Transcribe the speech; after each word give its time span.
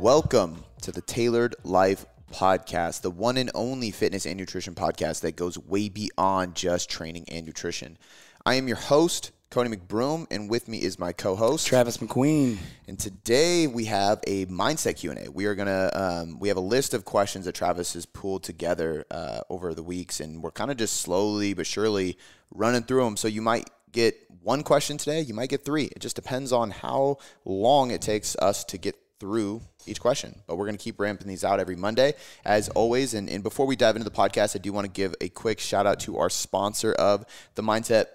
Welcome 0.00 0.64
to 0.80 0.92
the 0.92 1.02
Tailored 1.02 1.56
Life 1.62 2.06
Podcast, 2.32 3.02
the 3.02 3.10
one 3.10 3.36
and 3.36 3.50
only 3.54 3.90
fitness 3.90 4.24
and 4.24 4.38
nutrition 4.38 4.74
podcast 4.74 5.20
that 5.20 5.36
goes 5.36 5.58
way 5.58 5.90
beyond 5.90 6.54
just 6.54 6.88
training 6.88 7.26
and 7.28 7.44
nutrition. 7.44 7.98
I 8.46 8.54
am 8.54 8.66
your 8.66 8.78
host, 8.78 9.30
Cody 9.50 9.68
McBroom, 9.68 10.26
and 10.30 10.48
with 10.48 10.68
me 10.68 10.78
is 10.78 10.98
my 10.98 11.12
co-host 11.12 11.66
Travis 11.66 11.98
McQueen. 11.98 12.56
And 12.88 12.98
today 12.98 13.66
we 13.66 13.84
have 13.84 14.20
a 14.26 14.46
mindset 14.46 14.96
Q 14.96 15.10
and 15.10 15.26
A. 15.26 15.30
We 15.30 15.44
are 15.44 15.54
gonna 15.54 15.90
um, 15.92 16.38
we 16.38 16.48
have 16.48 16.56
a 16.56 16.60
list 16.60 16.94
of 16.94 17.04
questions 17.04 17.44
that 17.44 17.54
Travis 17.54 17.92
has 17.92 18.06
pulled 18.06 18.42
together 18.42 19.04
uh, 19.10 19.40
over 19.50 19.74
the 19.74 19.82
weeks, 19.82 20.18
and 20.18 20.42
we're 20.42 20.50
kind 20.50 20.70
of 20.70 20.78
just 20.78 20.96
slowly 21.02 21.52
but 21.52 21.66
surely 21.66 22.16
running 22.50 22.84
through 22.84 23.04
them. 23.04 23.18
So 23.18 23.28
you 23.28 23.42
might 23.42 23.68
get 23.92 24.16
one 24.42 24.62
question 24.62 24.96
today, 24.96 25.20
you 25.20 25.34
might 25.34 25.50
get 25.50 25.62
three. 25.62 25.84
It 25.84 25.98
just 25.98 26.16
depends 26.16 26.52
on 26.52 26.70
how 26.70 27.18
long 27.44 27.90
it 27.90 28.00
takes 28.00 28.34
us 28.36 28.64
to 28.64 28.78
get 28.78 28.96
through 29.20 29.60
each 29.86 30.00
question. 30.00 30.40
But 30.46 30.56
we're 30.56 30.66
going 30.66 30.76
to 30.76 30.82
keep 30.82 30.98
ramping 30.98 31.28
these 31.28 31.44
out 31.44 31.60
every 31.60 31.76
Monday, 31.76 32.14
as 32.44 32.68
always. 32.70 33.14
And, 33.14 33.28
and 33.28 33.42
before 33.42 33.66
we 33.66 33.76
dive 33.76 33.94
into 33.94 34.08
the 34.08 34.16
podcast, 34.16 34.56
I 34.56 34.58
do 34.58 34.72
want 34.72 34.86
to 34.86 34.90
give 34.90 35.14
a 35.20 35.28
quick 35.28 35.60
shout 35.60 35.86
out 35.86 36.00
to 36.00 36.18
our 36.18 36.30
sponsor 36.30 36.92
of 36.92 37.24
the 37.54 37.62
Mindset 37.62 38.06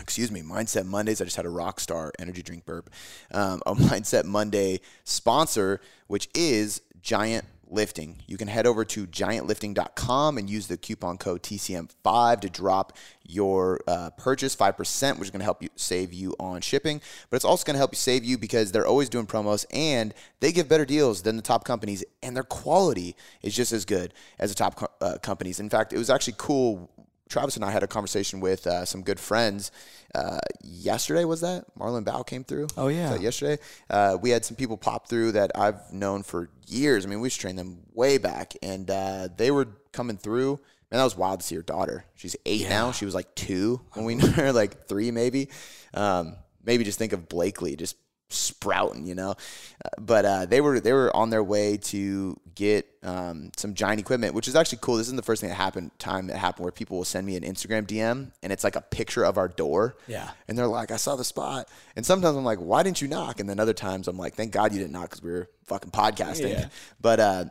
excuse 0.00 0.30
me, 0.32 0.42
Mindset 0.42 0.86
Mondays. 0.86 1.20
I 1.20 1.24
just 1.24 1.36
had 1.36 1.46
a 1.46 1.50
rock 1.50 1.78
star 1.78 2.12
energy 2.18 2.42
drink 2.42 2.64
burp. 2.64 2.90
Um, 3.32 3.62
a 3.66 3.74
Mindset 3.74 4.24
Monday 4.24 4.80
sponsor, 5.04 5.80
which 6.06 6.28
is 6.34 6.82
Giant 7.00 7.44
Lifting. 7.70 8.22
You 8.26 8.36
can 8.36 8.48
head 8.48 8.66
over 8.66 8.84
to 8.84 9.06
giantlifting.com 9.06 10.38
and 10.38 10.48
use 10.48 10.66
the 10.66 10.76
coupon 10.76 11.18
code 11.18 11.42
TCM5 11.42 12.40
to 12.40 12.48
drop 12.48 12.92
your 13.26 13.80
uh, 13.86 14.10
purchase 14.10 14.54
5%, 14.54 15.18
which 15.18 15.26
is 15.26 15.30
going 15.30 15.40
to 15.40 15.44
help 15.44 15.62
you 15.62 15.68
save 15.76 16.12
you 16.12 16.34
on 16.38 16.60
shipping. 16.60 17.00
But 17.30 17.36
it's 17.36 17.44
also 17.44 17.64
going 17.64 17.74
to 17.74 17.78
help 17.78 17.92
you 17.92 17.98
save 17.98 18.24
you 18.24 18.38
because 18.38 18.72
they're 18.72 18.86
always 18.86 19.08
doing 19.08 19.26
promos 19.26 19.64
and 19.72 20.14
they 20.40 20.52
give 20.52 20.68
better 20.68 20.84
deals 20.84 21.22
than 21.22 21.36
the 21.36 21.42
top 21.42 21.64
companies, 21.64 22.04
and 22.22 22.36
their 22.36 22.42
quality 22.42 23.16
is 23.42 23.54
just 23.54 23.72
as 23.72 23.84
good 23.84 24.12
as 24.38 24.50
the 24.50 24.56
top 24.56 24.76
co- 24.76 24.88
uh, 25.00 25.18
companies. 25.18 25.58
In 25.58 25.70
fact, 25.70 25.92
it 25.92 25.98
was 25.98 26.10
actually 26.10 26.34
cool 26.36 26.90
Travis 27.28 27.56
and 27.56 27.64
I 27.64 27.70
had 27.70 27.82
a 27.82 27.86
conversation 27.86 28.40
with 28.40 28.66
uh, 28.66 28.84
some 28.84 29.02
good 29.02 29.18
friends 29.18 29.70
uh, 30.14 30.38
yesterday. 30.62 31.24
Was 31.24 31.40
that 31.40 31.64
Marlon 31.78 32.04
Bow 32.04 32.22
came 32.22 32.44
through? 32.44 32.68
Oh 32.76 32.88
yeah, 32.88 33.16
yesterday. 33.16 33.62
Uh, 33.88 34.18
we 34.20 34.30
had 34.30 34.44
some 34.44 34.56
people 34.56 34.76
pop 34.76 35.08
through 35.08 35.32
that 35.32 35.50
I've 35.54 35.92
known 35.92 36.22
for 36.22 36.50
years. 36.66 37.04
I 37.04 37.08
mean, 37.08 37.20
we 37.20 37.30
trained 37.30 37.58
them 37.58 37.78
way 37.92 38.18
back, 38.18 38.54
and 38.62 38.90
uh, 38.90 39.28
they 39.36 39.50
were 39.50 39.68
coming 39.92 40.16
through. 40.16 40.60
Man, 40.90 40.98
that 40.98 41.04
was 41.04 41.16
wild 41.16 41.40
to 41.40 41.46
see 41.46 41.56
her 41.56 41.62
daughter. 41.62 42.04
She's 42.14 42.36
eight 42.46 42.62
yeah. 42.62 42.68
now. 42.68 42.92
She 42.92 43.04
was 43.04 43.14
like 43.14 43.34
two 43.34 43.80
when 43.92 44.04
we 44.04 44.14
knew 44.16 44.28
her, 44.28 44.52
like 44.52 44.86
three 44.86 45.10
maybe. 45.10 45.48
Um, 45.92 46.36
maybe 46.64 46.84
just 46.84 46.98
think 46.98 47.12
of 47.12 47.28
Blakely, 47.28 47.74
just 47.76 47.96
sprouting, 48.34 49.06
you 49.06 49.14
know. 49.14 49.30
Uh, 49.30 49.88
but 49.98 50.24
uh, 50.24 50.46
they 50.46 50.60
were 50.60 50.80
they 50.80 50.92
were 50.92 51.14
on 51.14 51.30
their 51.30 51.42
way 51.42 51.76
to 51.76 52.38
get 52.54 52.86
um, 53.02 53.50
some 53.56 53.74
giant 53.74 54.00
equipment, 54.00 54.34
which 54.34 54.48
is 54.48 54.56
actually 54.56 54.78
cool. 54.80 54.96
This 54.96 55.06
isn't 55.08 55.16
the 55.16 55.22
first 55.22 55.40
thing 55.40 55.50
that 55.50 55.56
happened 55.56 55.90
time 55.98 56.28
that 56.28 56.36
happened 56.36 56.64
where 56.64 56.72
people 56.72 56.96
will 56.96 57.04
send 57.04 57.26
me 57.26 57.36
an 57.36 57.42
Instagram 57.42 57.86
DM 57.86 58.30
and 58.42 58.52
it's 58.52 58.64
like 58.64 58.76
a 58.76 58.80
picture 58.80 59.24
of 59.24 59.38
our 59.38 59.48
door. 59.48 59.96
Yeah. 60.06 60.30
And 60.48 60.56
they're 60.56 60.66
like, 60.66 60.90
I 60.90 60.96
saw 60.96 61.16
the 61.16 61.24
spot. 61.24 61.68
And 61.96 62.04
sometimes 62.04 62.36
I'm 62.36 62.44
like, 62.44 62.58
why 62.58 62.82
didn't 62.82 63.02
you 63.02 63.08
knock? 63.08 63.40
And 63.40 63.48
then 63.48 63.60
other 63.60 63.74
times 63.74 64.08
I'm 64.08 64.16
like, 64.16 64.34
thank 64.34 64.52
God 64.52 64.72
you 64.72 64.78
didn't 64.78 64.92
knock 64.92 65.10
because 65.10 65.22
we 65.22 65.30
were 65.30 65.48
fucking 65.66 65.90
podcasting. 65.90 66.50
Yeah. 66.50 66.68
But 67.00 67.20
uh, 67.20 67.44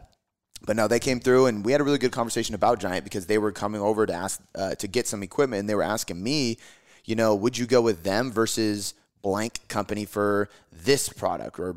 but 0.65 0.75
no, 0.75 0.87
they 0.87 0.99
came 0.99 1.19
through 1.19 1.47
and 1.47 1.65
we 1.65 1.71
had 1.71 1.81
a 1.81 1.83
really 1.83 1.97
good 1.97 2.11
conversation 2.11 2.55
about 2.55 2.79
Giant 2.79 3.03
because 3.03 3.25
they 3.25 3.37
were 3.37 3.51
coming 3.51 3.81
over 3.81 4.05
to 4.05 4.13
ask 4.13 4.41
uh, 4.55 4.75
to 4.75 4.87
get 4.87 5.07
some 5.07 5.21
equipment 5.21 5.59
and 5.61 5.69
they 5.69 5.75
were 5.75 5.83
asking 5.83 6.23
me, 6.23 6.57
you 7.05 7.15
know, 7.15 7.35
would 7.35 7.57
you 7.57 7.65
go 7.65 7.81
with 7.81 8.03
them 8.03 8.31
versus 8.31 8.93
blank 9.23 9.67
company 9.67 10.05
for 10.05 10.49
this 10.71 11.09
product 11.09 11.57
or 11.57 11.75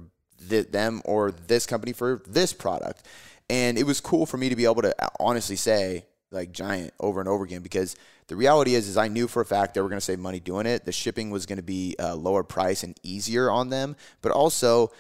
th- 0.49 0.69
them 0.69 1.01
or 1.05 1.31
this 1.31 1.65
company 1.65 1.93
for 1.93 2.23
this 2.27 2.53
product. 2.53 3.07
And 3.49 3.79
it 3.79 3.85
was 3.85 4.01
cool 4.01 4.27
for 4.27 4.37
me 4.37 4.49
to 4.49 4.57
be 4.57 4.65
able 4.65 4.83
to 4.83 4.95
uh, 5.03 5.09
honestly 5.19 5.57
say 5.57 6.05
like 6.33 6.53
giant 6.53 6.93
over 7.01 7.21
and 7.21 7.29
over 7.29 7.45
again 7.45 7.63
because 7.63 7.97
the 8.27 8.37
reality 8.37 8.75
is 8.75 8.89
is 8.89 8.97
I 8.97 9.09
knew 9.09 9.29
for 9.29 9.41
a 9.41 9.47
fact 9.47 9.75
they 9.75 9.81
were 9.81 9.89
going 9.89 10.01
to 10.01 10.05
save 10.05 10.19
money 10.19 10.41
doing 10.41 10.67
it. 10.67 10.85
The 10.85 10.93
shipping 10.93 11.31
was 11.31 11.47
going 11.47 11.59
to 11.59 11.63
be 11.63 11.95
a 11.99 12.15
lower 12.15 12.43
price 12.43 12.83
and 12.83 12.99
easier 13.03 13.51
on 13.51 13.71
them, 13.71 13.97
but 14.21 14.33
also 14.33 14.91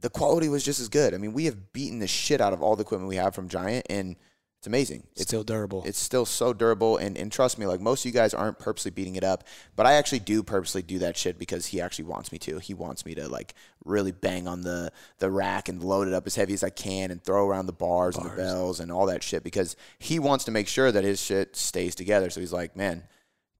the 0.00 0.08
quality 0.08 0.48
was 0.48 0.64
just 0.64 0.80
as 0.80 0.88
good. 0.88 1.12
I 1.12 1.18
mean, 1.18 1.32
we 1.32 1.44
have 1.46 1.72
beaten 1.72 1.98
the 1.98 2.06
shit 2.06 2.40
out 2.40 2.52
of 2.52 2.62
all 2.62 2.76
the 2.76 2.82
equipment 2.82 3.08
we 3.08 3.16
have 3.16 3.34
from 3.34 3.48
Giant 3.48 3.86
and 3.90 4.16
it's 4.60 4.66
amazing. 4.66 5.04
It's 5.12 5.22
still 5.22 5.42
durable. 5.42 5.82
It's 5.86 5.98
still 5.98 6.26
so 6.26 6.52
durable. 6.52 6.98
And, 6.98 7.16
and 7.16 7.32
trust 7.32 7.58
me, 7.58 7.64
like 7.64 7.80
most 7.80 8.02
of 8.02 8.04
you 8.04 8.12
guys 8.12 8.34
aren't 8.34 8.58
purposely 8.58 8.90
beating 8.90 9.16
it 9.16 9.24
up, 9.24 9.44
but 9.74 9.86
I 9.86 9.94
actually 9.94 10.18
do 10.18 10.42
purposely 10.42 10.82
do 10.82 10.98
that 10.98 11.16
shit 11.16 11.38
because 11.38 11.64
he 11.64 11.80
actually 11.80 12.04
wants 12.04 12.30
me 12.30 12.36
to. 12.40 12.58
He 12.58 12.74
wants 12.74 13.06
me 13.06 13.14
to 13.14 13.26
like 13.26 13.54
really 13.86 14.12
bang 14.12 14.46
on 14.46 14.60
the, 14.60 14.92
the 15.18 15.30
rack 15.30 15.70
and 15.70 15.82
load 15.82 16.08
it 16.08 16.12
up 16.12 16.26
as 16.26 16.34
heavy 16.34 16.52
as 16.52 16.62
I 16.62 16.68
can 16.68 17.10
and 17.10 17.24
throw 17.24 17.48
around 17.48 17.64
the 17.64 17.72
bars, 17.72 18.16
bars. 18.16 18.26
and 18.26 18.36
the 18.36 18.42
bells 18.42 18.80
and 18.80 18.92
all 18.92 19.06
that 19.06 19.22
shit 19.22 19.42
because 19.42 19.76
he 19.98 20.18
wants 20.18 20.44
to 20.44 20.50
make 20.50 20.68
sure 20.68 20.92
that 20.92 21.04
his 21.04 21.22
shit 21.22 21.56
stays 21.56 21.94
together. 21.94 22.28
So 22.28 22.40
he's 22.40 22.52
like, 22.52 22.76
man, 22.76 23.04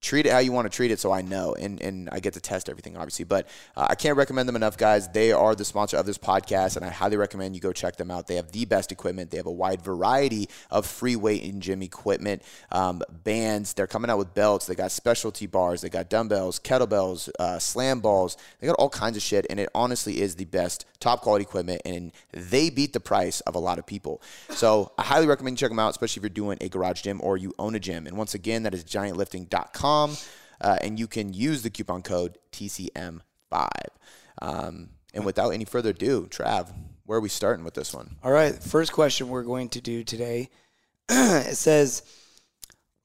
treat 0.01 0.27
it 0.27 0.33
how 0.33 0.39
you 0.39 0.53
want 0.53 0.71
to 0.71 0.75
treat 0.75 0.91
it 0.91 0.99
so 0.99 1.13
I 1.13 1.21
know 1.21 1.55
and, 1.55 1.81
and 1.81 2.09
I 2.11 2.21
get 2.21 2.33
to 2.35 2.41
test 2.41 2.71
everything 2.71 2.97
obviously 2.97 3.27
but 3.27 3.47
uh, 3.77 3.87
I 3.91 3.95
can't 3.95 4.17
recommend 4.17 4.49
them 4.49 4.57
enough 4.57 4.79
guys. 4.79 5.09
They 5.09 5.31
are 5.33 5.55
the 5.55 5.65
sponsor 5.65 5.99
of 5.99 6.07
this 6.07 6.17
podcast 6.17 6.77
and 6.77 6.85
I 6.85 6.89
highly 6.89 7.19
recommend 7.19 7.55
you 7.55 7.61
go 7.61 7.73
check 7.73 7.97
them 7.97 8.11
out. 8.11 8.27
They 8.27 8.37
have 8.37 8.53
the 8.53 8.65
best 8.65 8.93
equipment. 8.93 9.31
They 9.31 9.37
have 9.37 9.47
a 9.47 9.53
wide 9.53 9.83
variety 9.83 10.49
of 10.71 10.87
free 10.87 11.17
weight 11.17 11.45
and 11.45 11.63
gym 11.63 11.83
equipment 11.83 12.43
um, 12.73 13.03
bands. 13.25 13.75
They're 13.75 13.87
coming 13.87 14.11
out 14.11 14.19
with 14.19 14.33
belts. 14.33 14.67
They 14.67 14.75
got 14.75 14.91
specialty 14.91 15.47
bars. 15.47 15.83
They 15.83 15.91
got 15.91 16.09
dumbbells 16.09 16.59
kettlebells 16.59 17.29
uh, 17.39 17.59
slam 17.59 18.01
balls. 18.01 18.37
They 18.61 18.67
got 18.67 18.77
all 18.77 18.89
kinds 18.89 19.17
of 19.17 19.23
shit 19.23 19.47
and 19.51 19.61
it 19.61 19.69
honestly 19.75 20.21
is 20.21 20.37
the 20.37 20.47
best 20.47 20.87
top 20.99 21.21
quality 21.21 21.43
equipment 21.43 21.83
and 21.85 22.13
they 22.33 22.71
beat 22.71 22.93
the 22.93 23.01
price 23.01 23.41
of 23.43 23.55
a 23.55 23.59
lot 23.59 23.79
of 23.79 23.87
people. 23.87 24.23
So 24.51 24.93
I 24.97 25.03
highly 25.03 25.27
recommend 25.27 25.55
you 25.55 25.59
check 25.59 25.71
them 25.71 25.79
out 25.79 25.91
especially 25.91 26.21
if 26.21 26.23
you're 26.25 26.31
doing 26.31 26.59
a 26.63 26.71
garage 26.71 27.03
gym 27.03 27.21
or 27.23 27.37
you 27.37 27.53
own 27.59 27.75
a 27.75 27.81
gym. 27.81 28.07
And 28.07 28.17
once 28.17 28.35
again 28.35 28.63
that 28.63 28.75
is 28.75 28.83
giantlifting.com 28.85 29.90
uh, 30.61 30.77
and 30.81 30.99
you 30.99 31.07
can 31.07 31.33
use 31.33 31.63
the 31.63 31.71
coupon 31.71 32.03
code 32.03 32.39
TCM5. 32.53 33.21
Um, 34.43 34.91
and 35.13 35.25
without 35.25 35.51
any 35.51 35.65
further 35.65 35.91
ado, 35.91 36.27
Trav, 36.31 36.73
where 37.05 37.19
are 37.19 37.23
we 37.23 37.29
starting 37.29 37.65
with 37.65 37.75
this 37.75 37.93
one? 37.93 38.17
All 38.23 38.31
right, 38.31 38.55
first 38.55 38.93
question 38.93 39.29
we're 39.29 39.43
going 39.43 39.69
to 39.71 39.81
do 39.81 40.05
today. 40.05 40.51
it 41.09 41.57
says, 41.57 42.03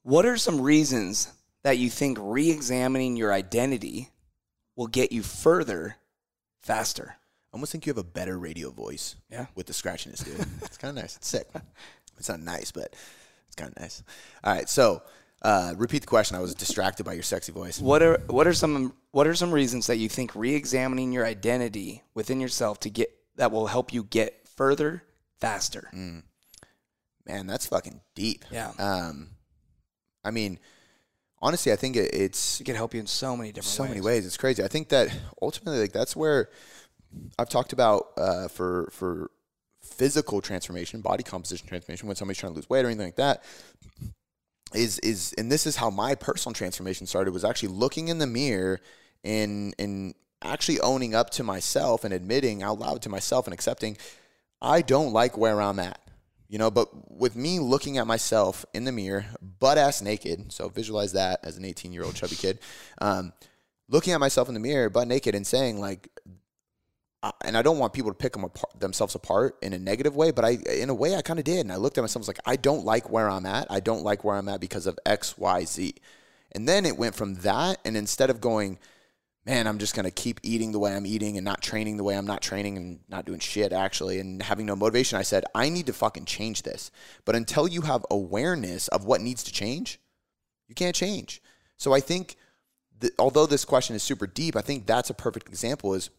"What 0.02 0.26
are 0.26 0.36
some 0.36 0.60
reasons 0.60 1.32
that 1.64 1.78
you 1.78 1.90
think 1.90 2.18
re-examining 2.20 3.16
your 3.16 3.32
identity 3.32 4.10
will 4.76 4.86
get 4.86 5.10
you 5.10 5.22
further 5.22 5.96
faster?" 6.60 7.16
I 7.52 7.56
almost 7.56 7.72
think 7.72 7.86
you 7.86 7.90
have 7.90 7.98
a 7.98 8.04
better 8.04 8.38
radio 8.38 8.70
voice. 8.70 9.16
Yeah. 9.30 9.46
With 9.54 9.66
the 9.66 9.72
scratchiness, 9.72 10.24
dude. 10.24 10.46
it's 10.62 10.76
kind 10.76 10.96
of 10.96 11.02
nice. 11.02 11.16
It's 11.16 11.26
sick. 11.26 11.48
It's 12.18 12.28
not 12.28 12.40
nice, 12.40 12.70
but 12.70 12.94
it's 13.46 13.56
kind 13.56 13.72
of 13.74 13.80
nice. 13.80 14.02
All 14.44 14.54
right, 14.54 14.68
so 14.68 15.02
uh, 15.42 15.74
repeat 15.76 16.00
the 16.00 16.06
question. 16.06 16.36
I 16.36 16.40
was 16.40 16.54
distracted 16.54 17.04
by 17.04 17.12
your 17.12 17.22
sexy 17.22 17.52
voice. 17.52 17.80
What 17.80 18.02
are 18.02 18.20
what 18.28 18.46
are 18.46 18.54
some 18.54 18.94
what 19.10 19.26
are 19.26 19.34
some 19.34 19.52
reasons 19.52 19.86
that 19.86 19.96
you 19.96 20.08
think 20.08 20.34
re-examining 20.34 21.12
your 21.12 21.26
identity 21.26 22.02
within 22.14 22.40
yourself 22.40 22.80
to 22.80 22.90
get 22.90 23.10
that 23.36 23.52
will 23.52 23.66
help 23.66 23.92
you 23.92 24.04
get 24.04 24.48
further 24.56 25.02
faster? 25.40 25.90
Mm. 25.94 26.22
Man, 27.26 27.46
that's 27.46 27.66
fucking 27.66 28.00
deep. 28.14 28.44
Yeah. 28.50 28.72
Um, 28.78 29.30
I 30.24 30.30
mean, 30.30 30.58
honestly, 31.42 31.72
I 31.72 31.76
think 31.76 31.96
it, 31.96 32.14
it's 32.14 32.60
it 32.60 32.64
can 32.64 32.76
help 32.76 32.94
you 32.94 33.00
in 33.00 33.06
so 33.06 33.36
many 33.36 33.50
different 33.50 33.66
so 33.66 33.82
ways. 33.82 33.90
many 33.90 34.00
ways. 34.00 34.26
It's 34.26 34.36
crazy. 34.36 34.64
I 34.64 34.68
think 34.68 34.88
that 34.88 35.14
ultimately, 35.42 35.80
like 35.80 35.92
that's 35.92 36.16
where 36.16 36.48
I've 37.38 37.50
talked 37.50 37.72
about 37.74 38.06
uh, 38.16 38.48
for 38.48 38.88
for 38.90 39.30
physical 39.82 40.40
transformation, 40.40 41.02
body 41.02 41.22
composition 41.22 41.68
transformation, 41.68 42.06
when 42.08 42.16
somebody's 42.16 42.38
trying 42.38 42.52
to 42.52 42.56
lose 42.56 42.70
weight 42.70 42.84
or 42.84 42.88
anything 42.88 43.06
like 43.06 43.16
that 43.16 43.44
is 44.74 44.98
is 45.00 45.32
and 45.38 45.50
this 45.50 45.66
is 45.66 45.76
how 45.76 45.90
my 45.90 46.14
personal 46.14 46.52
transformation 46.54 47.06
started 47.06 47.32
was 47.32 47.44
actually 47.44 47.68
looking 47.68 48.08
in 48.08 48.18
the 48.18 48.26
mirror 48.26 48.80
and 49.24 49.74
and 49.78 50.14
actually 50.42 50.80
owning 50.80 51.14
up 51.14 51.30
to 51.30 51.42
myself 51.42 52.04
and 52.04 52.12
admitting 52.12 52.62
out 52.62 52.78
loud 52.78 53.02
to 53.02 53.08
myself 53.08 53.46
and 53.46 53.54
accepting 53.54 53.96
I 54.60 54.82
don't 54.82 55.12
like 55.12 55.36
where 55.36 55.60
I'm 55.60 55.78
at. 55.78 56.00
You 56.48 56.58
know, 56.58 56.70
but 56.70 56.88
with 57.10 57.34
me 57.34 57.58
looking 57.58 57.98
at 57.98 58.06
myself 58.06 58.64
in 58.72 58.84
the 58.84 58.92
mirror, 58.92 59.26
butt 59.40 59.78
ass 59.78 60.00
naked, 60.00 60.52
so 60.52 60.68
visualize 60.68 61.12
that 61.12 61.40
as 61.42 61.56
an 61.56 61.64
18 61.64 61.92
year 61.92 62.04
old 62.04 62.14
chubby 62.14 62.36
kid, 62.36 62.60
um, 63.00 63.32
looking 63.88 64.12
at 64.12 64.20
myself 64.20 64.46
in 64.46 64.54
the 64.54 64.60
mirror, 64.60 64.88
butt 64.88 65.08
naked, 65.08 65.34
and 65.34 65.44
saying 65.44 65.80
like, 65.80 66.08
and 67.44 67.56
I 67.56 67.62
don't 67.62 67.78
want 67.78 67.92
people 67.92 68.10
to 68.10 68.16
pick 68.16 68.32
them 68.32 68.44
apart, 68.44 68.78
themselves 68.78 69.14
apart 69.14 69.56
in 69.62 69.72
a 69.72 69.78
negative 69.78 70.14
way, 70.14 70.30
but 70.30 70.44
I, 70.44 70.58
in 70.70 70.90
a 70.90 70.94
way, 70.94 71.16
I 71.16 71.22
kind 71.22 71.38
of 71.38 71.44
did. 71.44 71.60
And 71.60 71.72
I 71.72 71.76
looked 71.76 71.98
at 71.98 72.02
myself, 72.02 72.20
I 72.20 72.24
was 72.24 72.28
like, 72.28 72.40
I 72.46 72.56
don't 72.56 72.84
like 72.84 73.10
where 73.10 73.28
I'm 73.28 73.46
at. 73.46 73.66
I 73.70 73.80
don't 73.80 74.02
like 74.02 74.24
where 74.24 74.36
I'm 74.36 74.48
at 74.48 74.60
because 74.60 74.86
of 74.86 74.98
X, 75.06 75.36
Y, 75.38 75.64
Z. 75.64 75.94
And 76.52 76.68
then 76.68 76.86
it 76.86 76.96
went 76.96 77.14
from 77.14 77.34
that, 77.36 77.78
and 77.84 77.96
instead 77.96 78.30
of 78.30 78.40
going, 78.40 78.78
man, 79.44 79.66
I'm 79.66 79.78
just 79.78 79.94
gonna 79.94 80.10
keep 80.10 80.40
eating 80.42 80.72
the 80.72 80.78
way 80.78 80.94
I'm 80.94 81.06
eating 81.06 81.36
and 81.36 81.44
not 81.44 81.62
training 81.62 81.96
the 81.96 82.04
way 82.04 82.16
I'm 82.16 82.26
not 82.26 82.42
training 82.42 82.76
and 82.76 83.00
not 83.08 83.26
doing 83.26 83.38
shit 83.38 83.72
actually 83.72 84.18
and 84.18 84.42
having 84.42 84.66
no 84.66 84.74
motivation, 84.74 85.18
I 85.18 85.22
said, 85.22 85.44
I 85.54 85.68
need 85.68 85.86
to 85.86 85.92
fucking 85.92 86.24
change 86.24 86.62
this. 86.62 86.90
But 87.24 87.36
until 87.36 87.68
you 87.68 87.82
have 87.82 88.04
awareness 88.10 88.88
of 88.88 89.04
what 89.04 89.20
needs 89.20 89.44
to 89.44 89.52
change, 89.52 90.00
you 90.68 90.74
can't 90.74 90.96
change. 90.96 91.40
So 91.76 91.92
I 91.92 92.00
think 92.00 92.36
that 93.00 93.12
although 93.18 93.46
this 93.46 93.64
question 93.64 93.94
is 93.94 94.02
super 94.02 94.26
deep, 94.26 94.56
I 94.56 94.62
think 94.62 94.86
that's 94.86 95.10
a 95.10 95.14
perfect 95.14 95.48
example 95.48 95.94
is 95.94 96.10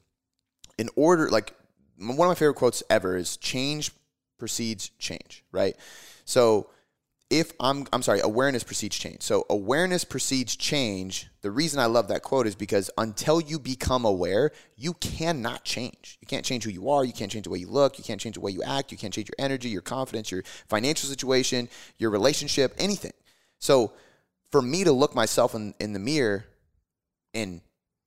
in 0.77 0.89
order 0.95 1.29
like 1.29 1.53
one 1.97 2.11
of 2.11 2.17
my 2.17 2.35
favorite 2.35 2.55
quotes 2.55 2.83
ever 2.89 3.17
is 3.17 3.37
change 3.37 3.91
precedes 4.37 4.89
change, 4.99 5.43
right? 5.51 5.75
So 6.25 6.69
if 7.29 7.51
I'm 7.59 7.85
I'm 7.91 8.01
sorry, 8.01 8.21
awareness 8.21 8.63
precedes 8.63 8.97
change. 8.97 9.21
So 9.21 9.45
awareness 9.49 10.03
precedes 10.03 10.55
change. 10.55 11.27
The 11.41 11.51
reason 11.51 11.79
I 11.79 11.85
love 11.87 12.07
that 12.07 12.23
quote 12.23 12.47
is 12.47 12.55
because 12.55 12.89
until 12.97 13.41
you 13.41 13.59
become 13.59 14.05
aware, 14.05 14.51
you 14.75 14.93
cannot 14.93 15.65
change. 15.65 16.17
You 16.21 16.27
can't 16.27 16.45
change 16.45 16.63
who 16.63 16.69
you 16.69 16.89
are, 16.89 17.03
you 17.03 17.13
can't 17.13 17.31
change 17.31 17.43
the 17.43 17.49
way 17.49 17.59
you 17.59 17.69
look, 17.69 17.97
you 17.97 18.03
can't 18.03 18.21
change 18.21 18.35
the 18.35 18.41
way 18.41 18.51
you 18.51 18.63
act, 18.63 18.91
you 18.91 18.97
can't 18.97 19.13
change 19.13 19.27
your 19.27 19.45
energy, 19.45 19.69
your 19.69 19.81
confidence, 19.81 20.31
your 20.31 20.43
financial 20.69 21.09
situation, 21.09 21.67
your 21.97 22.11
relationship, 22.11 22.73
anything. 22.77 23.13
So 23.59 23.91
for 24.51 24.61
me 24.61 24.83
to 24.85 24.91
look 24.91 25.13
myself 25.13 25.53
in, 25.53 25.73
in 25.79 25.93
the 25.93 25.99
mirror 25.99 26.45
and 27.33 27.61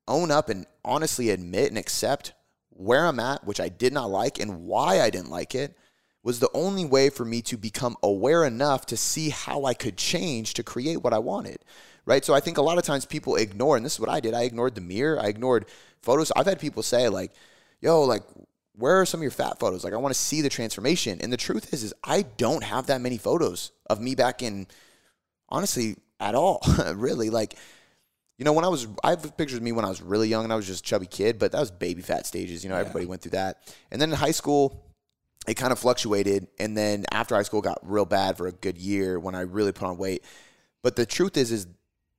own 0.08 0.30
up 0.30 0.48
and 0.48 0.66
honestly 0.84 1.30
admit 1.30 1.68
and 1.68 1.78
accept 1.78 2.32
where 2.80 3.06
I'm 3.06 3.20
at, 3.20 3.44
which 3.44 3.60
I 3.60 3.68
did 3.68 3.92
not 3.92 4.10
like 4.10 4.40
and 4.40 4.64
why 4.64 5.00
I 5.00 5.10
didn't 5.10 5.30
like 5.30 5.54
it, 5.54 5.76
was 6.22 6.40
the 6.40 6.50
only 6.54 6.84
way 6.84 7.10
for 7.10 7.24
me 7.24 7.42
to 7.42 7.56
become 7.56 7.96
aware 8.02 8.44
enough 8.44 8.86
to 8.86 8.96
see 8.96 9.30
how 9.30 9.64
I 9.64 9.74
could 9.74 9.96
change 9.96 10.54
to 10.54 10.62
create 10.62 11.02
what 11.02 11.12
I 11.12 11.18
wanted. 11.18 11.58
Right. 12.06 12.24
So 12.24 12.34
I 12.34 12.40
think 12.40 12.56
a 12.56 12.62
lot 12.62 12.78
of 12.78 12.84
times 12.84 13.04
people 13.04 13.36
ignore, 13.36 13.76
and 13.76 13.84
this 13.84 13.94
is 13.94 14.00
what 14.00 14.08
I 14.08 14.20
did. 14.20 14.34
I 14.34 14.42
ignored 14.42 14.74
the 14.74 14.80
mirror. 14.80 15.20
I 15.20 15.28
ignored 15.28 15.66
photos. 16.02 16.32
I've 16.34 16.46
had 16.46 16.58
people 16.58 16.82
say, 16.82 17.08
like, 17.08 17.32
yo, 17.80 18.02
like, 18.02 18.22
where 18.74 19.00
are 19.00 19.06
some 19.06 19.20
of 19.20 19.22
your 19.22 19.30
fat 19.30 19.58
photos? 19.58 19.84
Like, 19.84 19.92
I 19.92 19.98
want 19.98 20.14
to 20.14 20.20
see 20.20 20.40
the 20.40 20.48
transformation. 20.48 21.18
And 21.20 21.30
the 21.30 21.36
truth 21.36 21.72
is, 21.74 21.82
is 21.82 21.94
I 22.02 22.22
don't 22.22 22.64
have 22.64 22.86
that 22.86 23.02
many 23.02 23.18
photos 23.18 23.72
of 23.88 24.00
me 24.00 24.14
back 24.14 24.42
in, 24.42 24.66
honestly, 25.50 25.96
at 26.18 26.34
all. 26.34 26.62
really. 26.94 27.28
Like, 27.28 27.56
you 28.40 28.44
know, 28.44 28.54
when 28.54 28.64
I 28.64 28.68
was, 28.68 28.88
I 29.04 29.10
have 29.10 29.36
pictures 29.36 29.58
of 29.58 29.62
me 29.62 29.70
when 29.72 29.84
I 29.84 29.90
was 29.90 30.00
really 30.00 30.26
young 30.26 30.44
and 30.44 30.52
I 30.52 30.56
was 30.56 30.66
just 30.66 30.82
chubby 30.82 31.04
kid, 31.04 31.38
but 31.38 31.52
that 31.52 31.60
was 31.60 31.70
baby 31.70 32.00
fat 32.00 32.26
stages. 32.26 32.64
You 32.64 32.70
know, 32.70 32.76
yeah. 32.76 32.80
everybody 32.80 33.04
went 33.04 33.20
through 33.20 33.32
that. 33.32 33.58
And 33.90 34.00
then 34.00 34.08
in 34.08 34.16
high 34.16 34.30
school, 34.30 34.82
it 35.46 35.58
kind 35.58 35.72
of 35.72 35.78
fluctuated. 35.78 36.46
And 36.58 36.74
then 36.74 37.04
after 37.12 37.34
high 37.34 37.42
school 37.42 37.60
got 37.60 37.78
real 37.82 38.06
bad 38.06 38.38
for 38.38 38.46
a 38.46 38.52
good 38.52 38.78
year 38.78 39.20
when 39.20 39.34
I 39.34 39.42
really 39.42 39.72
put 39.72 39.86
on 39.86 39.98
weight. 39.98 40.24
But 40.82 40.96
the 40.96 41.04
truth 41.04 41.36
is, 41.36 41.52
is 41.52 41.66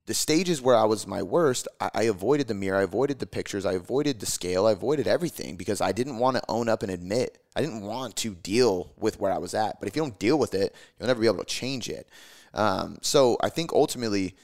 the 0.05 0.13
stages 0.13 0.61
where 0.61 0.75
I 0.75 0.83
was 0.83 1.07
my 1.07 1.23
worst, 1.23 1.67
I, 1.79 1.89
I, 1.95 2.03
avoided 2.03 2.47
the 2.47 2.53
mirror, 2.53 2.77
I 2.77 2.83
avoided 2.83 3.17
the 3.17 3.25
pictures, 3.25 3.65
I 3.65 3.73
avoided 3.73 4.19
the 4.19 4.27
scale, 4.27 4.67
I 4.67 4.73
avoided 4.73 5.07
everything 5.07 5.55
because 5.55 5.81
I 5.81 5.91
didn't 5.91 6.19
want 6.19 6.37
to 6.37 6.43
own 6.47 6.69
up 6.69 6.83
and 6.83 6.91
admit. 6.91 7.39
I 7.55 7.61
didn't 7.61 7.81
want 7.81 8.15
to 8.17 8.35
deal 8.35 8.93
with 8.95 9.19
where 9.19 9.31
I 9.31 9.39
was 9.39 9.55
at. 9.55 9.79
But 9.79 9.87
if 9.87 9.95
you 9.95 10.03
don't 10.03 10.19
deal 10.19 10.37
with 10.37 10.53
it, 10.53 10.75
you'll 10.99 11.07
never 11.07 11.21
be 11.21 11.25
able 11.25 11.39
to 11.39 11.45
change 11.45 11.89
it. 11.89 12.07
Um, 12.53 12.99
so 13.01 13.37
I 13.41 13.49
think 13.49 13.73
ultimately, 13.73 14.35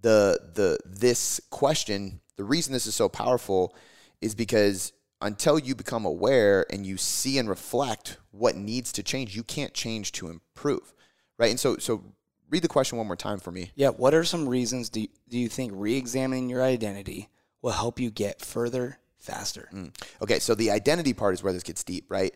the 0.00 0.38
the 0.54 0.78
this 0.84 1.40
question, 1.50 2.20
the 2.36 2.44
reason 2.44 2.72
this 2.72 2.86
is 2.86 2.94
so 2.94 3.08
powerful, 3.08 3.74
is 4.20 4.34
because 4.34 4.92
until 5.20 5.58
you 5.58 5.74
become 5.74 6.04
aware 6.04 6.64
and 6.70 6.86
you 6.86 6.96
see 6.96 7.38
and 7.38 7.48
reflect 7.48 8.18
what 8.30 8.56
needs 8.56 8.92
to 8.92 9.02
change, 9.02 9.34
you 9.34 9.42
can't 9.42 9.74
change 9.74 10.12
to 10.12 10.28
improve, 10.28 10.94
right? 11.38 11.50
And 11.50 11.58
so, 11.58 11.76
so 11.76 12.04
read 12.50 12.62
the 12.62 12.68
question 12.68 12.98
one 12.98 13.06
more 13.06 13.16
time 13.16 13.40
for 13.40 13.50
me. 13.50 13.72
Yeah. 13.74 13.88
What 13.88 14.14
are 14.14 14.24
some 14.24 14.48
reasons 14.48 14.88
do 14.88 15.02
you, 15.02 15.08
do 15.28 15.38
you 15.38 15.48
think 15.48 15.72
re-examining 15.74 16.48
your 16.48 16.62
identity 16.62 17.28
will 17.62 17.72
help 17.72 17.98
you 17.98 18.10
get 18.10 18.40
further 18.40 18.98
faster? 19.18 19.68
Mm. 19.74 19.92
Okay. 20.22 20.38
So 20.38 20.54
the 20.54 20.70
identity 20.70 21.12
part 21.12 21.34
is 21.34 21.42
where 21.42 21.52
this 21.52 21.64
gets 21.64 21.82
deep, 21.82 22.06
right? 22.08 22.32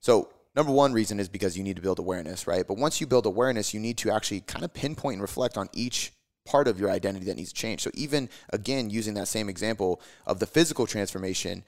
So 0.00 0.30
number 0.56 0.72
one 0.72 0.94
reason 0.94 1.20
is 1.20 1.28
because 1.28 1.56
you 1.56 1.62
need 1.62 1.76
to 1.76 1.82
build 1.82 1.98
awareness, 1.98 2.46
right? 2.46 2.66
But 2.66 2.78
once 2.78 3.00
you 3.00 3.06
build 3.06 3.26
awareness, 3.26 3.74
you 3.74 3.80
need 3.80 3.98
to 3.98 4.10
actually 4.10 4.40
kind 4.40 4.64
of 4.64 4.72
pinpoint 4.72 5.14
and 5.14 5.22
reflect 5.22 5.58
on 5.58 5.68
each 5.74 6.12
part 6.44 6.68
of 6.68 6.78
your 6.78 6.90
identity 6.90 7.26
that 7.26 7.36
needs 7.36 7.52
to 7.52 7.60
change. 7.60 7.82
So 7.82 7.90
even 7.94 8.28
again, 8.50 8.90
using 8.90 9.14
that 9.14 9.28
same 9.28 9.48
example 9.48 10.00
of 10.26 10.38
the 10.38 10.46
physical 10.46 10.86
transformation, 10.86 11.64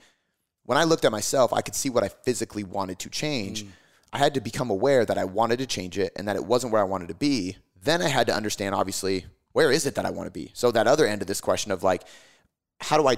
when 0.65 0.77
I 0.77 0.83
looked 0.83 1.05
at 1.05 1.11
myself, 1.11 1.53
I 1.53 1.61
could 1.61 1.75
see 1.75 1.89
what 1.89 2.03
I 2.03 2.09
physically 2.09 2.63
wanted 2.63 2.99
to 2.99 3.09
change. 3.09 3.63
Mm. 3.63 3.69
I 4.13 4.17
had 4.17 4.33
to 4.33 4.41
become 4.41 4.69
aware 4.69 5.05
that 5.05 5.17
I 5.17 5.25
wanted 5.25 5.59
to 5.59 5.65
change 5.65 5.97
it 5.97 6.13
and 6.15 6.27
that 6.27 6.35
it 6.35 6.45
wasn't 6.45 6.73
where 6.73 6.81
I 6.81 6.85
wanted 6.85 7.09
to 7.09 7.15
be. 7.15 7.57
Then 7.83 8.01
I 8.01 8.07
had 8.07 8.27
to 8.27 8.33
understand, 8.33 8.73
obviously, 8.73 9.25
where 9.51 9.71
is 9.71 9.85
it 9.85 9.95
that 9.95 10.05
I 10.05 10.09
want 10.09 10.27
to 10.27 10.31
be? 10.31 10.51
So, 10.53 10.71
that 10.71 10.87
other 10.87 11.05
end 11.05 11.21
of 11.21 11.27
this 11.27 11.41
question 11.41 11.71
of 11.71 11.83
like, 11.83 12.03
how 12.81 12.97
do 12.97 13.07
I 13.07 13.17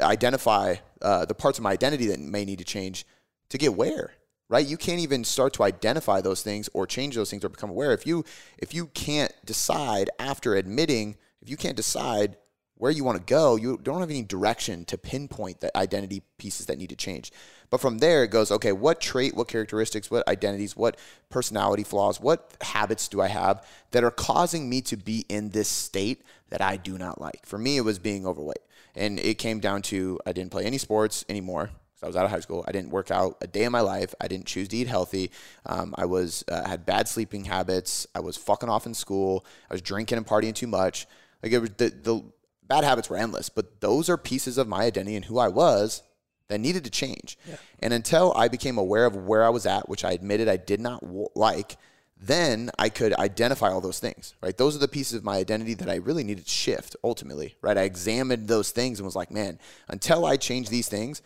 identify 0.00 0.76
uh, 1.02 1.24
the 1.26 1.34
parts 1.34 1.58
of 1.58 1.64
my 1.64 1.72
identity 1.72 2.06
that 2.06 2.18
may 2.18 2.44
need 2.44 2.58
to 2.58 2.64
change 2.64 3.06
to 3.50 3.58
get 3.58 3.74
where? 3.74 4.12
Right? 4.48 4.66
You 4.66 4.76
can't 4.76 5.00
even 5.00 5.24
start 5.24 5.52
to 5.54 5.64
identify 5.64 6.20
those 6.20 6.42
things 6.42 6.68
or 6.72 6.86
change 6.86 7.16
those 7.16 7.30
things 7.30 7.44
or 7.44 7.48
become 7.48 7.70
aware. 7.70 7.92
If 7.92 8.06
you 8.06 8.24
if 8.58 8.72
you 8.72 8.86
can't 8.88 9.32
decide 9.44 10.08
after 10.20 10.54
admitting, 10.54 11.16
if 11.42 11.50
you 11.50 11.56
can't 11.56 11.76
decide 11.76 12.36
where 12.78 12.90
you 12.90 13.04
want 13.04 13.18
to 13.18 13.24
go, 13.24 13.56
you 13.56 13.78
don't 13.82 14.00
have 14.00 14.10
any 14.10 14.22
direction 14.22 14.84
to 14.84 14.98
pinpoint 14.98 15.60
the 15.60 15.76
identity 15.76 16.22
pieces 16.38 16.66
that 16.66 16.78
need 16.78 16.90
to 16.90 16.96
change. 16.96 17.32
But 17.70 17.80
from 17.80 17.98
there, 17.98 18.22
it 18.22 18.28
goes, 18.28 18.50
okay, 18.50 18.72
what 18.72 19.00
trait, 19.00 19.34
what 19.34 19.48
characteristics, 19.48 20.10
what 20.10 20.28
identities, 20.28 20.76
what 20.76 20.98
personality 21.30 21.84
flaws, 21.84 22.20
what 22.20 22.54
habits 22.60 23.08
do 23.08 23.20
I 23.20 23.28
have 23.28 23.66
that 23.92 24.04
are 24.04 24.10
causing 24.10 24.68
me 24.68 24.82
to 24.82 24.96
be 24.96 25.24
in 25.28 25.50
this 25.50 25.68
state 25.68 26.22
that 26.50 26.60
I 26.60 26.76
do 26.76 26.98
not 26.98 27.20
like? 27.20 27.46
For 27.46 27.58
me, 27.58 27.78
it 27.78 27.82
was 27.82 27.98
being 27.98 28.26
overweight. 28.26 28.58
And 28.94 29.18
it 29.18 29.38
came 29.38 29.58
down 29.58 29.82
to 29.82 30.20
I 30.26 30.32
didn't 30.32 30.52
play 30.52 30.64
any 30.64 30.78
sports 30.78 31.24
anymore. 31.28 31.70
I 32.04 32.06
was 32.06 32.16
out 32.16 32.24
of 32.24 32.30
high 32.30 32.40
school. 32.40 32.64
I 32.68 32.72
didn't 32.72 32.90
work 32.90 33.10
out 33.10 33.38
a 33.40 33.46
day 33.46 33.64
in 33.64 33.72
my 33.72 33.80
life. 33.80 34.14
I 34.20 34.28
didn't 34.28 34.46
choose 34.46 34.68
to 34.68 34.76
eat 34.76 34.86
healthy. 34.86 35.30
Um, 35.64 35.94
I 35.96 36.04
was 36.04 36.44
uh, 36.48 36.68
had 36.68 36.84
bad 36.84 37.08
sleeping 37.08 37.44
habits. 37.44 38.06
I 38.14 38.20
was 38.20 38.36
fucking 38.36 38.68
off 38.68 38.86
in 38.86 38.94
school. 38.94 39.46
I 39.70 39.74
was 39.74 39.82
drinking 39.82 40.18
and 40.18 40.26
partying 40.26 40.54
too 40.54 40.66
much. 40.66 41.06
Like 41.42 41.52
it 41.52 41.58
was 41.58 41.70
the, 41.76 41.88
the 41.90 42.22
bad 42.66 42.84
habits 42.84 43.08
were 43.08 43.16
endless, 43.16 43.48
but 43.48 43.80
those 43.80 44.08
are 44.08 44.16
pieces 44.16 44.58
of 44.58 44.68
my 44.68 44.82
identity 44.82 45.16
and 45.16 45.24
who 45.24 45.38
I 45.38 45.48
was 45.48 46.02
that 46.48 46.58
needed 46.58 46.84
to 46.84 46.90
change. 46.90 47.38
Yeah. 47.48 47.56
And 47.80 47.92
until 47.92 48.32
I 48.36 48.48
became 48.48 48.78
aware 48.78 49.06
of 49.06 49.16
where 49.16 49.44
I 49.44 49.48
was 49.48 49.66
at, 49.66 49.88
which 49.88 50.04
I 50.04 50.12
admitted 50.12 50.48
I 50.48 50.56
did 50.56 50.80
not 50.80 51.00
w- 51.00 51.28
like, 51.34 51.76
then 52.18 52.70
I 52.78 52.88
could 52.88 53.12
identify 53.14 53.70
all 53.70 53.80
those 53.80 53.98
things, 53.98 54.34
right? 54.42 54.56
Those 54.56 54.74
are 54.74 54.78
the 54.78 54.88
pieces 54.88 55.14
of 55.14 55.24
my 55.24 55.36
identity 55.36 55.74
that 55.74 55.90
I 55.90 55.96
really 55.96 56.24
needed 56.24 56.46
to 56.46 56.50
shift 56.50 56.96
ultimately, 57.04 57.56
right? 57.60 57.76
I 57.76 57.82
examined 57.82 58.48
those 58.48 58.70
things 58.70 58.98
and 58.98 59.04
was 59.04 59.16
like, 59.16 59.30
man, 59.30 59.58
until 59.88 60.24
I 60.24 60.36
change 60.36 60.68
these 60.68 60.88
things, 60.88 61.20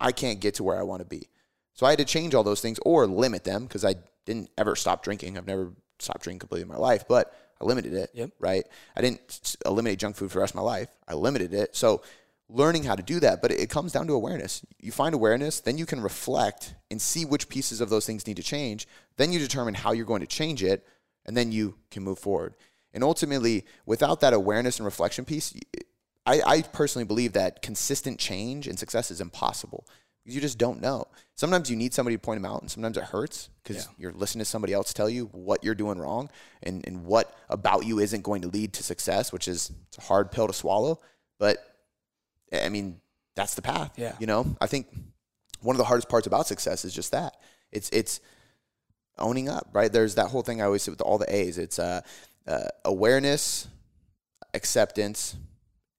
I 0.00 0.12
can't 0.12 0.40
get 0.40 0.54
to 0.54 0.64
where 0.64 0.78
I 0.78 0.82
want 0.82 1.00
to 1.00 1.06
be. 1.06 1.28
So 1.74 1.86
I 1.86 1.90
had 1.90 1.98
to 1.98 2.04
change 2.04 2.34
all 2.34 2.44
those 2.44 2.60
things 2.60 2.78
or 2.84 3.06
limit 3.06 3.44
them 3.44 3.64
because 3.64 3.84
I 3.84 3.96
didn't 4.24 4.50
ever 4.56 4.76
stop 4.76 5.02
drinking. 5.02 5.36
I've 5.36 5.46
never 5.46 5.72
stopped 5.98 6.22
drinking 6.22 6.40
completely 6.40 6.62
in 6.62 6.68
my 6.68 6.76
life, 6.76 7.04
but 7.08 7.34
I 7.60 7.64
limited 7.64 7.94
it. 7.94 8.10
Yep. 8.14 8.30
Right. 8.38 8.64
I 8.96 9.00
didn't 9.00 9.56
eliminate 9.64 9.98
junk 9.98 10.16
food 10.16 10.30
for 10.30 10.38
the 10.38 10.40
rest 10.40 10.52
of 10.52 10.56
my 10.56 10.62
life. 10.62 10.88
I 11.06 11.14
limited 11.14 11.54
it. 11.54 11.76
So 11.76 12.02
learning 12.48 12.84
how 12.84 12.94
to 12.94 13.02
do 13.02 13.20
that, 13.20 13.42
but 13.42 13.50
it 13.50 13.70
comes 13.70 13.92
down 13.92 14.06
to 14.06 14.12
awareness. 14.12 14.64
You 14.80 14.92
find 14.92 15.14
awareness, 15.14 15.60
then 15.60 15.78
you 15.78 15.86
can 15.86 16.00
reflect 16.00 16.74
and 16.90 17.00
see 17.00 17.24
which 17.24 17.48
pieces 17.48 17.80
of 17.80 17.90
those 17.90 18.06
things 18.06 18.26
need 18.26 18.36
to 18.36 18.42
change. 18.42 18.86
Then 19.16 19.32
you 19.32 19.38
determine 19.38 19.74
how 19.74 19.92
you're 19.92 20.06
going 20.06 20.20
to 20.20 20.26
change 20.26 20.62
it, 20.62 20.86
and 21.24 21.36
then 21.36 21.50
you 21.50 21.76
can 21.90 22.02
move 22.04 22.18
forward. 22.18 22.54
And 22.92 23.02
ultimately, 23.02 23.66
without 23.84 24.20
that 24.20 24.32
awareness 24.32 24.78
and 24.78 24.86
reflection 24.86 25.24
piece, 25.24 25.52
I, 26.26 26.42
I 26.44 26.62
personally 26.62 27.04
believe 27.04 27.34
that 27.34 27.62
consistent 27.62 28.18
change 28.18 28.66
and 28.66 28.78
success 28.78 29.10
is 29.10 29.20
impossible 29.20 29.86
because 30.22 30.34
you 30.34 30.40
just 30.40 30.58
don't 30.58 30.80
know. 30.80 31.06
Sometimes 31.36 31.70
you 31.70 31.76
need 31.76 31.94
somebody 31.94 32.16
to 32.16 32.20
point 32.20 32.42
them 32.42 32.50
out, 32.50 32.60
and 32.60 32.70
sometimes 32.70 32.96
it 32.96 33.04
hurts 33.04 33.48
because 33.62 33.84
yeah. 33.84 33.92
you're 33.96 34.12
listening 34.12 34.40
to 34.40 34.50
somebody 34.50 34.72
else 34.72 34.92
tell 34.92 35.08
you 35.08 35.26
what 35.26 35.62
you're 35.62 35.74
doing 35.74 35.98
wrong 35.98 36.28
and, 36.62 36.84
and 36.86 37.04
what 37.04 37.32
about 37.48 37.86
you 37.86 38.00
isn't 38.00 38.22
going 38.22 38.42
to 38.42 38.48
lead 38.48 38.72
to 38.74 38.82
success, 38.82 39.32
which 39.32 39.46
is 39.46 39.70
it's 39.88 39.98
a 39.98 40.02
hard 40.02 40.32
pill 40.32 40.48
to 40.48 40.52
swallow. 40.52 41.00
But 41.38 41.58
I 42.52 42.68
mean, 42.70 43.00
that's 43.36 43.54
the 43.54 43.62
path. 43.62 43.92
Yeah. 43.96 44.14
You 44.18 44.26
know, 44.26 44.56
I 44.60 44.66
think 44.66 44.88
one 45.60 45.76
of 45.76 45.78
the 45.78 45.84
hardest 45.84 46.08
parts 46.08 46.26
about 46.26 46.46
success 46.46 46.84
is 46.84 46.92
just 46.92 47.12
that. 47.12 47.36
It's 47.70 47.88
it's 47.90 48.20
owning 49.18 49.48
up, 49.48 49.68
right? 49.72 49.92
There's 49.92 50.16
that 50.16 50.28
whole 50.28 50.42
thing 50.42 50.60
I 50.60 50.64
always 50.64 50.82
say 50.82 50.90
with 50.90 51.00
all 51.00 51.18
the 51.18 51.34
A's. 51.34 51.58
It's 51.58 51.78
uh, 51.78 52.00
uh, 52.46 52.68
awareness, 52.84 53.68
acceptance, 54.54 55.36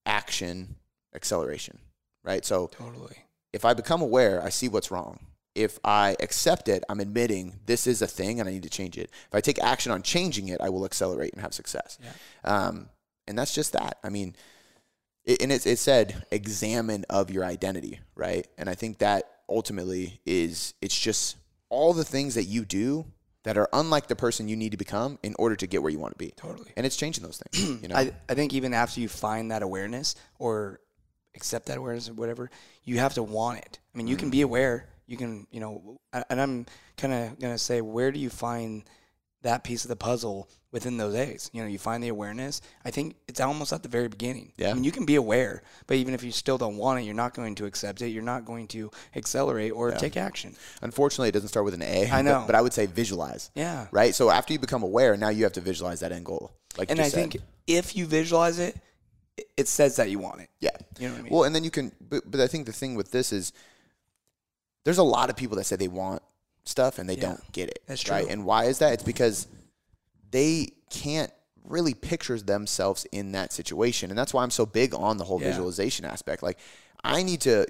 action, 0.07 0.75
acceleration, 1.13 1.77
right? 2.23 2.43
So 2.43 2.67
totally 2.67 3.17
if 3.53 3.65
I 3.65 3.73
become 3.73 4.01
aware, 4.01 4.43
I 4.43 4.49
see 4.49 4.67
what's 4.67 4.91
wrong. 4.91 5.19
If 5.55 5.79
I 5.83 6.15
accept 6.19 6.67
it, 6.67 6.83
I'm 6.89 6.99
admitting 6.99 7.59
this 7.65 7.87
is 7.87 8.01
a 8.01 8.07
thing 8.07 8.39
and 8.39 8.47
I 8.47 8.51
need 8.51 8.63
to 8.63 8.69
change 8.69 8.97
it. 8.97 9.09
If 9.27 9.33
I 9.33 9.41
take 9.41 9.59
action 9.59 9.91
on 9.91 10.03
changing 10.03 10.49
it, 10.49 10.61
I 10.61 10.69
will 10.69 10.85
accelerate 10.85 11.33
and 11.33 11.41
have 11.41 11.53
success. 11.53 11.97
Yeah. 12.03 12.11
Um, 12.43 12.89
and 13.27 13.37
that's 13.37 13.55
just 13.55 13.73
that. 13.73 13.97
I 14.03 14.09
mean, 14.09 14.35
it, 15.25 15.41
and 15.41 15.51
it, 15.51 15.65
it 15.65 15.79
said 15.79 16.23
examine 16.29 17.05
of 17.09 17.31
your 17.31 17.43
identity, 17.43 17.99
right? 18.15 18.47
And 18.57 18.69
I 18.69 18.75
think 18.75 18.99
that 18.99 19.23
ultimately 19.49 20.21
is 20.25 20.75
it's 20.81 20.97
just 20.97 21.37
all 21.69 21.93
the 21.93 22.05
things 22.05 22.35
that 22.35 22.43
you 22.43 22.63
do 22.63 23.05
that 23.47 23.57
are 23.57 23.69
unlike 23.71 24.07
the 24.07 24.15
person 24.15 24.49
you 24.49 24.57
need 24.57 24.71
to 24.71 24.77
become 24.77 25.17
in 25.23 25.33
order 25.39 25.55
to 25.55 25.65
get 25.67 25.81
where 25.81 25.89
you 25.89 25.99
want 25.99 26.13
to 26.13 26.17
be. 26.17 26.33
Totally. 26.35 26.69
And 26.75 26.85
it's 26.85 26.97
changing 26.97 27.23
those 27.23 27.41
things. 27.41 27.81
You 27.81 27.87
know? 27.87 27.95
I, 27.95 28.11
I 28.27 28.33
think 28.33 28.53
even 28.53 28.73
after 28.73 28.99
you 28.99 29.07
find 29.07 29.51
that 29.51 29.61
awareness 29.63 30.15
or 30.37 30.81
accept 31.33 31.67
that 31.67 31.77
awareness 31.77 32.09
or 32.09 32.13
whatever, 32.13 32.49
you 32.83 32.99
have 32.99 33.13
to 33.13 33.23
want 33.23 33.59
it. 33.59 33.79
I 33.95 33.97
mean, 33.97 34.07
you 34.07 34.17
can 34.17 34.29
be 34.29 34.39
mm. 34.39 34.43
aware. 34.43 34.89
You 35.05 35.15
can, 35.15 35.47
you 35.49 35.61
know, 35.61 35.97
and 36.29 36.41
I'm 36.41 36.65
kind 36.97 37.13
of 37.13 37.39
gonna 37.39 37.57
say, 37.57 37.79
where 37.79 38.11
do 38.11 38.19
you 38.19 38.29
find 38.29 38.83
that 39.47 39.63
piece 39.63 39.85
of 39.85 39.89
the 39.89 39.95
puzzle 39.95 40.49
within 40.73 40.97
those 40.97 41.15
A's. 41.15 41.49
You 41.53 41.61
know, 41.61 41.67
you 41.69 41.79
find 41.79 42.03
the 42.03 42.09
awareness. 42.09 42.59
I 42.83 42.91
think 42.91 43.15
it's 43.29 43.39
almost 43.39 43.71
at 43.71 43.81
the 43.81 43.87
very 43.89 44.09
beginning. 44.09 44.51
Yeah. 44.57 44.71
I 44.71 44.73
mean, 44.73 44.83
you 44.83 44.91
can 44.91 45.05
be 45.05 45.15
aware, 45.15 45.63
but 45.87 45.95
even 45.95 46.13
if 46.13 46.21
you 46.21 46.31
still 46.33 46.57
don't 46.57 46.75
want 46.75 46.99
it, 46.99 47.03
you're 47.03 47.15
not 47.15 47.33
going 47.33 47.55
to 47.55 47.65
accept 47.65 48.01
it. 48.01 48.09
You're 48.09 48.23
not 48.23 48.43
going 48.43 48.67
to 48.75 48.91
accelerate 49.15 49.71
or 49.71 49.91
take 49.91 50.17
action. 50.17 50.55
Unfortunately, 50.81 51.29
it 51.29 51.31
doesn't 51.31 51.47
start 51.47 51.63
with 51.63 51.73
an 51.73 51.81
A. 51.81 52.09
I 52.11 52.21
know. 52.21 52.39
But, 52.41 52.47
but 52.47 52.55
I 52.55 52.61
would 52.61 52.73
say 52.73 52.85
visualize. 52.87 53.49
Yeah. 53.55 53.87
Right? 53.91 54.13
So 54.13 54.29
after 54.29 54.51
you 54.51 54.59
become 54.59 54.83
aware, 54.83 55.15
now 55.15 55.29
you 55.29 55.43
have 55.45 55.53
to 55.53 55.61
visualize 55.61 56.01
that 56.01 56.11
end 56.11 56.25
goal. 56.25 56.51
Like 56.77 56.91
And 56.91 56.99
I 56.99 57.03
said. 57.07 57.13
think 57.13 57.37
if 57.65 57.95
you 57.95 58.05
visualize 58.05 58.59
it, 58.59 58.75
it- 59.37 59.47
it 59.55 59.67
says 59.67 59.95
that 59.97 60.09
you 60.09 60.19
want 60.19 60.41
it. 60.41 60.49
Yeah. 60.59 60.71
You 60.99 61.07
know 61.07 61.13
what 61.13 61.19
I 61.19 61.23
mean? 61.23 61.31
Well, 61.33 61.43
and 61.45 61.55
then 61.55 61.63
you 61.63 61.71
can, 61.71 61.91
but, 62.01 62.29
but 62.29 62.39
I 62.41 62.47
think 62.47 62.65
the 62.65 62.73
thing 62.73 62.95
with 62.95 63.11
this 63.11 63.31
is 63.31 63.53
there's 64.83 64.97
a 64.97 65.03
lot 65.03 65.29
of 65.29 65.35
people 65.37 65.55
that 65.57 65.63
say 65.65 65.75
they 65.77 65.87
want 65.87 66.21
stuff 66.67 66.99
and 66.99 67.09
they 67.09 67.15
Yeah. 67.15 67.21
don't 67.21 67.51
get 67.51 67.69
it. 67.69 67.79
That's 67.87 68.07
Right. 68.09 68.21
true. 68.23 68.29
And 68.31 68.45
why 68.45 68.65
is 68.65 68.79
that? 68.79 68.93
It's 68.93 69.03
because 69.03 69.47
they 70.31 70.69
can't 70.89 71.31
really 71.63 71.93
picture 71.93 72.39
themselves 72.39 73.05
in 73.11 73.33
that 73.33 73.51
situation. 73.51 74.09
And 74.09 74.17
that's 74.17 74.33
why 74.33 74.43
I'm 74.43 74.51
so 74.51 74.65
big 74.65 74.93
on 74.93 75.17
the 75.17 75.25
whole 75.25 75.39
Yeah. 75.41 75.47
visualization 75.49 76.05
aspect. 76.05 76.41
Like, 76.43 76.57
I 77.03 77.23
need 77.23 77.41
to 77.41 77.67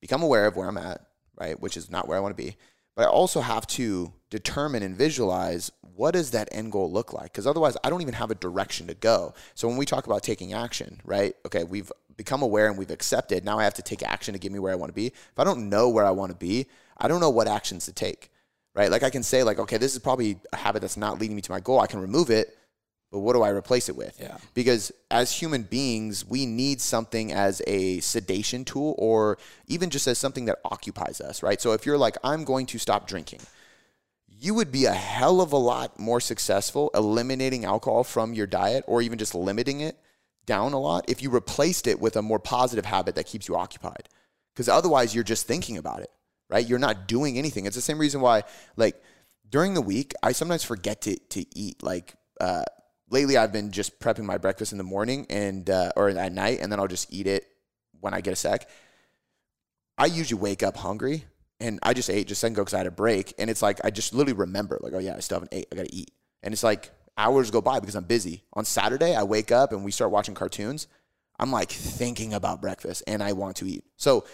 become 0.00 0.22
aware 0.22 0.46
of 0.46 0.56
where 0.56 0.68
I'm 0.68 0.78
at, 0.78 1.02
right? 1.36 1.58
Which 1.58 1.76
is 1.76 1.90
not 1.90 2.08
where 2.08 2.16
I 2.16 2.20
want 2.20 2.36
to 2.36 2.42
be. 2.42 2.56
But 2.94 3.04
I 3.06 3.08
also 3.10 3.40
have 3.40 3.66
to 3.68 4.12
determine 4.30 4.82
and 4.82 4.96
visualize 4.96 5.70
what 5.94 6.12
does 6.12 6.32
that 6.32 6.48
end 6.52 6.72
goal 6.72 6.90
look 6.90 7.12
like? 7.12 7.32
Because 7.32 7.46
otherwise, 7.46 7.76
I 7.84 7.90
don't 7.90 8.02
even 8.02 8.14
have 8.14 8.30
a 8.30 8.34
direction 8.34 8.86
to 8.88 8.94
go. 8.94 9.34
So 9.54 9.68
when 9.68 9.76
we 9.76 9.86
talk 9.86 10.06
about 10.06 10.22
taking 10.22 10.52
action, 10.52 11.00
right? 11.04 11.34
Okay, 11.46 11.64
we've 11.64 11.92
become 12.16 12.42
aware 12.42 12.66
and 12.68 12.76
we've 12.76 12.90
accepted. 12.90 13.44
Now 13.44 13.58
I 13.58 13.64
have 13.64 13.74
to 13.74 13.82
take 13.82 14.02
action 14.02 14.32
to 14.32 14.38
get 14.38 14.50
me 14.52 14.58
where 14.58 14.72
I 14.72 14.76
want 14.76 14.90
to 14.90 14.94
be. 14.94 15.06
If 15.06 15.38
I 15.38 15.44
don't 15.44 15.68
know 15.68 15.88
where 15.88 16.04
I 16.04 16.10
want 16.10 16.30
to 16.30 16.36
be, 16.36 16.66
I 16.98 17.08
don't 17.08 17.20
know 17.20 17.30
what 17.30 17.48
actions 17.48 17.86
to 17.86 17.92
take, 17.92 18.30
right? 18.74 18.90
Like 18.90 19.02
I 19.02 19.10
can 19.10 19.22
say, 19.22 19.42
like, 19.42 19.58
okay, 19.58 19.78
this 19.78 19.92
is 19.92 19.98
probably 19.98 20.38
a 20.52 20.56
habit 20.56 20.80
that's 20.80 20.96
not 20.96 21.18
leading 21.18 21.36
me 21.36 21.42
to 21.42 21.52
my 21.52 21.60
goal. 21.60 21.80
I 21.80 21.86
can 21.86 22.00
remove 22.00 22.30
it, 22.30 22.56
but 23.10 23.20
what 23.20 23.32
do 23.32 23.42
I 23.42 23.50
replace 23.50 23.88
it 23.88 23.96
with? 23.96 24.16
Yeah. 24.20 24.36
Because 24.54 24.92
as 25.10 25.32
human 25.32 25.62
beings, 25.62 26.26
we 26.26 26.44
need 26.44 26.80
something 26.80 27.32
as 27.32 27.62
a 27.66 28.00
sedation 28.00 28.64
tool 28.64 28.94
or 28.98 29.38
even 29.66 29.90
just 29.90 30.06
as 30.06 30.18
something 30.18 30.44
that 30.46 30.58
occupies 30.64 31.20
us, 31.20 31.42
right? 31.42 31.60
So 31.60 31.72
if 31.72 31.86
you're 31.86 31.98
like, 31.98 32.16
I'm 32.22 32.44
going 32.44 32.66
to 32.66 32.78
stop 32.78 33.06
drinking, 33.06 33.40
you 34.28 34.54
would 34.54 34.70
be 34.70 34.84
a 34.84 34.92
hell 34.92 35.40
of 35.40 35.52
a 35.52 35.56
lot 35.56 35.98
more 35.98 36.20
successful 36.20 36.90
eliminating 36.94 37.64
alcohol 37.64 38.04
from 38.04 38.34
your 38.34 38.46
diet 38.46 38.84
or 38.86 39.02
even 39.02 39.18
just 39.18 39.34
limiting 39.34 39.80
it 39.80 39.96
down 40.46 40.72
a 40.72 40.80
lot 40.80 41.04
if 41.08 41.22
you 41.22 41.30
replaced 41.30 41.86
it 41.86 42.00
with 42.00 42.16
a 42.16 42.22
more 42.22 42.38
positive 42.38 42.84
habit 42.84 43.14
that 43.14 43.26
keeps 43.26 43.48
you 43.48 43.56
occupied. 43.56 44.08
Because 44.54 44.68
otherwise, 44.68 45.14
you're 45.14 45.24
just 45.24 45.46
thinking 45.46 45.76
about 45.76 46.00
it, 46.00 46.10
right? 46.48 46.66
You're 46.66 46.78
not 46.78 47.06
doing 47.06 47.38
anything. 47.38 47.66
It's 47.66 47.76
the 47.76 47.82
same 47.82 47.98
reason 47.98 48.20
why, 48.20 48.42
like, 48.76 49.02
during 49.48 49.74
the 49.74 49.82
week, 49.82 50.12
I 50.22 50.32
sometimes 50.32 50.64
forget 50.64 51.00
to, 51.02 51.16
to 51.16 51.44
eat. 51.56 51.82
Like, 51.82 52.14
uh, 52.40 52.64
lately, 53.10 53.36
I've 53.36 53.52
been 53.52 53.70
just 53.70 54.00
prepping 54.00 54.24
my 54.24 54.38
breakfast 54.38 54.72
in 54.72 54.78
the 54.78 54.84
morning 54.84 55.26
and, 55.30 55.68
uh, 55.68 55.92
or 55.96 56.08
at 56.08 56.32
night, 56.32 56.58
and 56.60 56.70
then 56.70 56.78
I'll 56.78 56.88
just 56.88 57.12
eat 57.12 57.26
it 57.26 57.46
when 58.00 58.14
I 58.14 58.20
get 58.20 58.32
a 58.32 58.36
sec. 58.36 58.68
I 59.96 60.06
usually 60.06 60.40
wake 60.40 60.62
up 60.62 60.76
hungry 60.76 61.24
and 61.60 61.80
I 61.82 61.92
just 61.92 62.08
ate 62.08 62.28
just 62.28 62.40
then 62.40 62.52
go 62.52 62.62
because 62.62 62.74
I 62.74 62.78
had 62.78 62.86
a 62.86 62.92
break. 62.92 63.34
And 63.38 63.50
it's 63.50 63.62
like, 63.62 63.80
I 63.84 63.90
just 63.90 64.14
literally 64.14 64.38
remember, 64.38 64.78
like, 64.80 64.92
oh 64.92 64.98
yeah, 64.98 65.16
I 65.16 65.20
still 65.20 65.36
haven't 65.36 65.52
ate. 65.52 65.66
I 65.72 65.76
got 65.76 65.86
to 65.86 65.94
eat. 65.94 66.12
And 66.42 66.54
it's 66.54 66.62
like 66.62 66.92
hours 67.16 67.50
go 67.50 67.60
by 67.60 67.80
because 67.80 67.96
I'm 67.96 68.04
busy. 68.04 68.44
On 68.52 68.64
Saturday, 68.64 69.16
I 69.16 69.24
wake 69.24 69.50
up 69.50 69.72
and 69.72 69.84
we 69.84 69.90
start 69.90 70.12
watching 70.12 70.34
cartoons. 70.34 70.86
I'm 71.40 71.50
like 71.50 71.70
thinking 71.70 72.32
about 72.32 72.62
breakfast 72.62 73.02
and 73.06 73.22
I 73.22 73.32
want 73.32 73.56
to 73.56 73.68
eat. 73.68 73.84
So, 73.96 74.24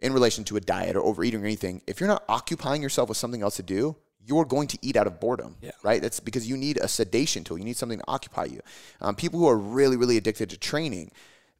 in 0.00 0.12
relation 0.12 0.44
to 0.44 0.56
a 0.56 0.60
diet 0.60 0.96
or 0.96 1.00
overeating 1.02 1.42
or 1.42 1.46
anything, 1.46 1.82
if 1.86 2.00
you're 2.00 2.08
not 2.08 2.24
occupying 2.28 2.82
yourself 2.82 3.08
with 3.08 3.18
something 3.18 3.42
else 3.42 3.56
to 3.56 3.62
do, 3.62 3.96
you're 4.24 4.44
going 4.44 4.66
to 4.68 4.78
eat 4.82 4.96
out 4.96 5.06
of 5.06 5.20
boredom, 5.20 5.56
Yeah. 5.62 5.70
right? 5.82 6.02
That's 6.02 6.20
because 6.20 6.48
you 6.48 6.56
need 6.56 6.78
a 6.78 6.88
sedation 6.88 7.44
tool. 7.44 7.58
You 7.58 7.64
need 7.64 7.76
something 7.76 7.98
to 8.00 8.04
occupy 8.08 8.46
you. 8.46 8.60
Um, 9.00 9.14
people 9.14 9.38
who 9.38 9.46
are 9.48 9.56
really, 9.56 9.96
really 9.96 10.16
addicted 10.16 10.50
to 10.50 10.58
training, 10.58 11.12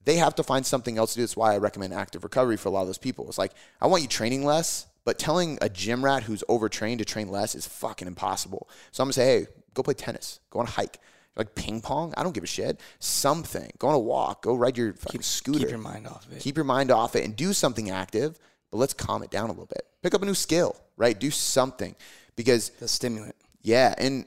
they 0.05 0.17
have 0.17 0.35
to 0.35 0.43
find 0.43 0.67
something 0.67 0.99
else 0.99 1.13
to 1.13 1.19
do. 1.19 1.23
That's 1.23 1.37
why 1.37 1.55
I 1.55 1.59
recommend 1.59 1.95
active 1.95 2.25
recovery 2.25 2.57
for 2.57 2.69
a 2.69 2.73
lot 2.73 2.83
of 2.83 2.89
those 2.89 2.99
people. 2.99 3.29
It's 3.29 3.39
like, 3.39 3.53
I 3.81 3.87
want 3.87 4.03
you 4.03 4.09
training 4.09 4.45
less, 4.45 4.87
but 5.05 5.19
telling 5.19 5.59
a 5.63 5.69
gym 5.69 6.05
rat 6.05 6.25
who's 6.25 6.43
overtrained 6.49 6.99
to 6.99 7.05
train 7.05 7.29
less 7.29 7.55
is 7.55 7.67
fucking 7.67 8.09
impossible. 8.09 8.69
So 8.91 9.03
I'm 9.03 9.07
gonna 9.07 9.13
say, 9.15 9.27
hey, 9.41 9.47
go 9.75 9.83
play 9.85 9.95
tennis, 9.95 10.41
go 10.51 10.59
on 10.59 10.67
a 10.67 10.71
hike. 10.71 10.99
Like 11.37 11.55
ping 11.55 11.81
pong, 11.81 12.15
I 12.17 12.23
don't 12.23 12.33
give 12.33 12.45
a 12.45 12.47
shit. 12.47 12.81
Something. 12.99 13.71
Go 13.79 13.89
on 13.89 13.95
a 13.95 13.99
walk. 13.99 14.43
Go 14.43 14.55
ride 14.55 14.77
your 14.77 14.95
fucking 14.95 15.23
scooter. 15.23 15.61
Keep 15.61 15.69
your 15.71 15.79
mind 15.79 16.07
off 16.07 16.27
of 16.27 16.33
it. 16.33 16.41
Keep 16.41 16.57
your 16.57 16.65
mind 16.65 16.91
off 16.91 17.15
it 17.15 17.25
and 17.25 17.37
do 17.37 17.53
something 17.53 17.91
active, 17.91 18.39
but 18.71 18.79
let's 18.79 18.95
calm 18.95 19.23
it 19.23 19.31
down 19.31 19.47
a 19.47 19.53
little 19.53 19.67
bit. 19.67 19.87
Pick 20.03 20.15
up 20.15 20.23
a 20.23 20.25
new 20.25 20.35
skill, 20.35 20.77
right? 20.97 21.19
Do 21.19 21.31
something 21.31 21.95
because 22.37 22.71
the 22.71 22.89
stimulant. 22.89 23.37
yeah, 23.63 23.95
and 23.99 24.27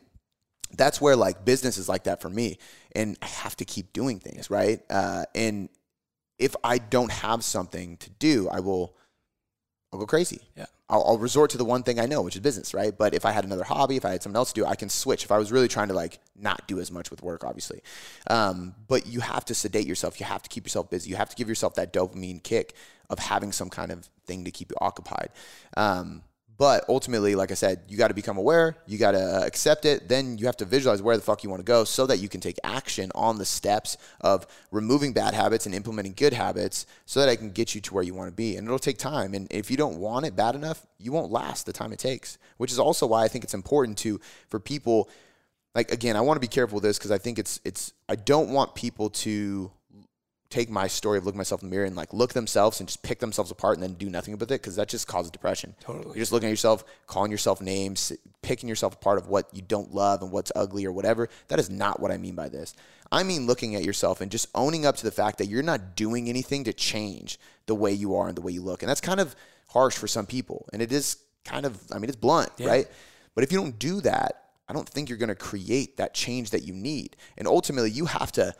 that's 0.75 1.01
where 1.01 1.15
like 1.15 1.45
business 1.45 1.77
is 1.77 1.89
like 1.89 2.03
that 2.03 2.21
for 2.21 2.29
me, 2.29 2.59
and 2.95 3.17
I 3.21 3.27
have 3.27 3.55
to 3.57 3.65
keep 3.65 3.93
doing 3.93 4.19
things, 4.19 4.49
right? 4.49 4.81
Uh, 4.89 5.25
and 5.33 5.69
if 6.37 6.55
I 6.63 6.77
don't 6.77 7.11
have 7.11 7.43
something 7.43 7.97
to 7.97 8.09
do, 8.11 8.49
I 8.49 8.59
will, 8.61 8.95
I'll 9.91 9.99
go 9.99 10.05
crazy. 10.05 10.41
Yeah. 10.55 10.67
I'll, 10.89 11.03
I'll 11.03 11.17
resort 11.17 11.51
to 11.51 11.57
the 11.57 11.65
one 11.65 11.83
thing 11.83 11.99
I 11.99 12.05
know, 12.05 12.21
which 12.21 12.35
is 12.35 12.41
business, 12.41 12.73
right? 12.73 12.95
But 12.95 13.13
if 13.13 13.25
I 13.25 13.31
had 13.31 13.43
another 13.43 13.63
hobby, 13.63 13.95
if 13.95 14.05
I 14.05 14.11
had 14.11 14.23
something 14.23 14.37
else 14.37 14.53
to 14.53 14.61
do, 14.61 14.65
I 14.65 14.75
can 14.75 14.89
switch. 14.89 15.23
If 15.23 15.31
I 15.31 15.37
was 15.37 15.51
really 15.51 15.67
trying 15.67 15.87
to 15.89 15.93
like 15.93 16.19
not 16.35 16.67
do 16.67 16.79
as 16.79 16.91
much 16.91 17.11
with 17.11 17.21
work, 17.23 17.43
obviously, 17.43 17.81
um, 18.27 18.75
but 18.87 19.07
you 19.07 19.19
have 19.19 19.45
to 19.45 19.55
sedate 19.55 19.87
yourself. 19.87 20.19
You 20.19 20.25
have 20.25 20.43
to 20.43 20.49
keep 20.49 20.65
yourself 20.65 20.89
busy. 20.89 21.09
You 21.09 21.15
have 21.15 21.29
to 21.29 21.35
give 21.35 21.47
yourself 21.47 21.75
that 21.75 21.93
dopamine 21.93 22.43
kick 22.43 22.75
of 23.09 23.19
having 23.19 23.51
some 23.51 23.69
kind 23.69 23.91
of 23.91 24.07
thing 24.25 24.45
to 24.45 24.51
keep 24.51 24.69
you 24.71 24.77
occupied. 24.79 25.29
Um, 25.75 26.21
but 26.59 26.83
ultimately, 26.89 27.35
like 27.35 27.51
I 27.51 27.53
said, 27.53 27.83
you 27.87 27.97
got 27.97 28.09
to 28.09 28.13
become 28.13 28.37
aware. 28.37 28.75
You 28.85 28.97
got 28.97 29.11
to 29.11 29.21
uh, 29.21 29.45
accept 29.45 29.85
it. 29.85 30.09
Then 30.09 30.37
you 30.37 30.45
have 30.45 30.57
to 30.57 30.65
visualize 30.65 31.01
where 31.01 31.15
the 31.15 31.23
fuck 31.23 31.41
you 31.41 31.49
want 31.49 31.61
to 31.61 31.65
go 31.65 31.85
so 31.85 32.05
that 32.07 32.19
you 32.19 32.27
can 32.27 32.41
take 32.41 32.59
action 32.65 33.13
on 33.15 33.37
the 33.37 33.45
steps 33.45 33.95
of 34.19 34.45
removing 34.69 35.13
bad 35.13 35.33
habits 35.33 35.65
and 35.65 35.73
implementing 35.73 36.11
good 36.17 36.33
habits 36.33 36.85
so 37.05 37.21
that 37.21 37.29
I 37.29 37.37
can 37.37 37.51
get 37.51 37.75
you 37.75 37.79
to 37.79 37.93
where 37.93 38.03
you 38.03 38.13
want 38.13 38.27
to 38.27 38.35
be. 38.35 38.57
And 38.57 38.67
it'll 38.67 38.77
take 38.77 38.97
time. 38.97 39.33
And 39.35 39.47
if 39.49 39.71
you 39.71 39.77
don't 39.77 39.99
want 39.99 40.25
it 40.25 40.35
bad 40.35 40.53
enough, 40.53 40.85
you 40.97 41.13
won't 41.13 41.31
last 41.31 41.65
the 41.65 41.71
time 41.71 41.93
it 41.93 41.99
takes, 41.99 42.37
which 42.57 42.73
is 42.73 42.77
also 42.77 43.07
why 43.07 43.23
I 43.23 43.29
think 43.29 43.45
it's 43.45 43.53
important 43.53 43.97
to, 43.99 44.19
for 44.49 44.59
people, 44.59 45.09
like, 45.75 45.93
again, 45.93 46.17
I 46.17 46.21
want 46.21 46.35
to 46.35 46.41
be 46.41 46.47
careful 46.47 46.75
with 46.75 46.83
this 46.83 46.97
because 46.97 47.11
I 47.11 47.19
think 47.19 47.39
it's, 47.39 47.61
it's, 47.63 47.93
I 48.09 48.17
don't 48.17 48.49
want 48.49 48.75
people 48.75 49.11
to 49.11 49.71
take 50.49 50.69
my 50.69 50.87
story 50.87 51.19
of 51.19 51.25
looking 51.25 51.37
myself 51.37 51.61
in 51.61 51.69
the 51.69 51.75
mirror 51.75 51.85
and 51.85 51.95
like 51.95 52.11
look 52.11 52.33
themselves 52.33 52.79
and 52.79 52.89
just 52.89 53.03
pick 53.03 53.19
themselves 53.19 53.51
apart 53.51 53.75
and 53.75 53.83
then 53.83 53.93
do 53.93 54.09
nothing 54.09 54.33
with 54.33 54.43
it 54.43 54.47
because 54.47 54.75
that 54.77 54.89
just 54.89 55.07
causes 55.07 55.29
depression. 55.29 55.75
Totally. 55.79 56.15
You're 56.15 56.23
just 56.23 56.31
looking 56.31 56.47
at 56.47 56.51
yourself, 56.51 56.83
calling 57.05 57.31
yourself 57.31 57.61
names, 57.61 58.11
picking 58.41 58.67
yourself 58.67 58.95
apart 58.95 59.19
of 59.19 59.27
what 59.27 59.47
you 59.53 59.61
don't 59.61 59.93
love 59.93 60.23
and 60.23 60.31
what's 60.31 60.51
ugly 60.55 60.85
or 60.85 60.91
whatever. 60.91 61.29
That 61.49 61.59
is 61.59 61.69
not 61.69 61.99
what 61.99 62.11
I 62.11 62.17
mean 62.17 62.33
by 62.33 62.49
this. 62.49 62.73
I 63.11 63.23
mean 63.23 63.45
looking 63.45 63.75
at 63.75 63.83
yourself 63.83 64.21
and 64.21 64.31
just 64.31 64.47
owning 64.55 64.85
up 64.85 64.97
to 64.97 65.03
the 65.03 65.11
fact 65.11 65.37
that 65.37 65.47
you're 65.47 65.63
not 65.63 65.95
doing 65.95 66.29
anything 66.29 66.63
to 66.63 66.73
change 66.73 67.39
the 67.67 67.75
way 67.75 67.91
you 67.91 68.15
are 68.15 68.27
and 68.27 68.35
the 68.35 68.41
way 68.41 68.51
you 68.51 68.61
look. 68.61 68.81
And 68.81 68.89
that's 68.89 69.01
kind 69.01 69.19
of 69.19 69.35
harsh 69.69 69.97
for 69.97 70.07
some 70.07 70.25
people. 70.25 70.67
And 70.73 70.81
it 70.81 70.91
is 70.91 71.17
kind 71.45 71.65
of, 71.65 71.79
I 71.91 71.99
mean, 71.99 72.09
it's 72.09 72.15
blunt, 72.15 72.49
right? 72.59 72.87
But 73.35 73.43
if 73.43 73.51
you 73.51 73.59
don't 73.59 73.77
do 73.77 74.01
that, 74.01 74.45
I 74.67 74.73
don't 74.73 74.87
think 74.87 75.09
you're 75.09 75.17
going 75.17 75.29
to 75.29 75.35
create 75.35 75.97
that 75.97 76.13
change 76.13 76.51
that 76.51 76.63
you 76.63 76.73
need. 76.73 77.15
And 77.37 77.47
ultimately, 77.47 77.89
you 77.89 78.05
have 78.05 78.31
to 78.33 78.53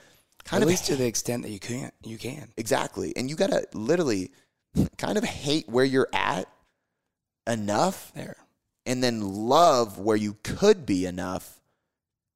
kind 0.44 0.62
At 0.62 0.66
of 0.68 0.70
least 0.70 0.86
to 0.88 0.96
the 0.96 1.06
extent 1.06 1.44
that 1.44 1.52
you 1.52 1.60
can't, 1.60 1.94
You 2.04 2.18
can. 2.18 2.52
Exactly. 2.58 3.14
And 3.16 3.30
you 3.30 3.36
got 3.36 3.52
to 3.52 3.68
literally 3.74 4.32
kind 4.98 5.18
of 5.18 5.24
hate 5.24 5.68
where 5.70 5.86
you're 5.86 6.10
at 6.14 6.48
enough 7.48 8.12
There. 8.14 8.38
and 8.86 9.04
then 9.04 9.22
love 9.22 9.98
where 10.00 10.18
you 10.18 10.38
could 10.44 10.86
be 10.86 11.06
enough 11.06 11.60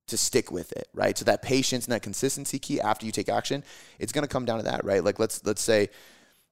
to 0.08 0.18
stick 0.18 0.52
with 0.52 0.72
it, 0.74 0.88
right? 0.94 1.18
So 1.18 1.26
that 1.26 1.42
patience 1.42 1.86
and 1.86 1.94
that 1.94 2.02
consistency 2.02 2.60
key 2.60 2.82
after 2.82 3.06
you 3.06 3.12
take 3.12 3.30
action, 3.30 3.64
it's 4.00 4.12
going 4.12 4.24
to 4.24 4.28
come 4.28 4.46
down 4.46 4.58
to 4.58 4.64
that, 4.66 4.84
right? 4.84 5.04
Like 5.04 5.18
let's 5.20 5.44
let's 5.46 5.62
say 5.62 5.90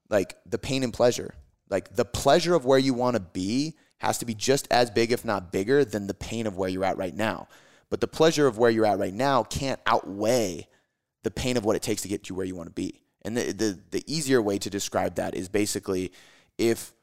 like 0.10 0.38
the 0.46 0.58
pain 0.58 0.84
and 0.84 0.94
pleasure. 0.94 1.34
Like 1.70 1.96
the 1.96 2.06
pleasure 2.06 2.54
of 2.54 2.66
where 2.66 2.80
you 2.80 2.94
want 2.94 3.16
to 3.16 3.22
be 3.22 3.76
has 4.00 4.18
to 4.20 4.26
be 4.26 4.34
just 4.34 4.68
as 4.72 4.90
big 4.90 5.12
if 5.12 5.24
not 5.26 5.52
bigger 5.52 5.84
than 5.86 6.08
the 6.08 6.14
pain 6.14 6.48
of 6.48 6.58
where 6.58 6.70
you're 6.70 6.84
at 6.86 6.98
right 6.98 7.16
now. 7.16 7.48
But 7.90 8.02
the 8.02 8.08
pleasure 8.08 8.48
of 8.48 8.58
where 8.58 8.72
you're 8.72 8.86
at 8.86 9.00
right 9.00 9.14
now 9.14 9.44
can't 9.44 9.80
outweigh 9.86 10.68
the 11.24 11.32
pain 11.32 11.58
of 11.58 11.66
what 11.66 11.76
it 11.76 11.82
takes 11.82 12.02
to 12.04 12.08
get 12.08 12.30
you 12.30 12.36
where 12.36 12.46
you 12.46 12.56
want 12.56 12.68
to 12.68 12.74
be. 12.74 13.02
And 13.24 13.38
the, 13.38 13.52
the, 13.52 13.80
the 13.92 14.04
easier 14.12 14.42
way 14.42 14.58
to 14.58 14.70
describe 14.70 15.16
that 15.16 15.36
is 15.36 15.48
basically 15.48 16.12
if 16.58 16.94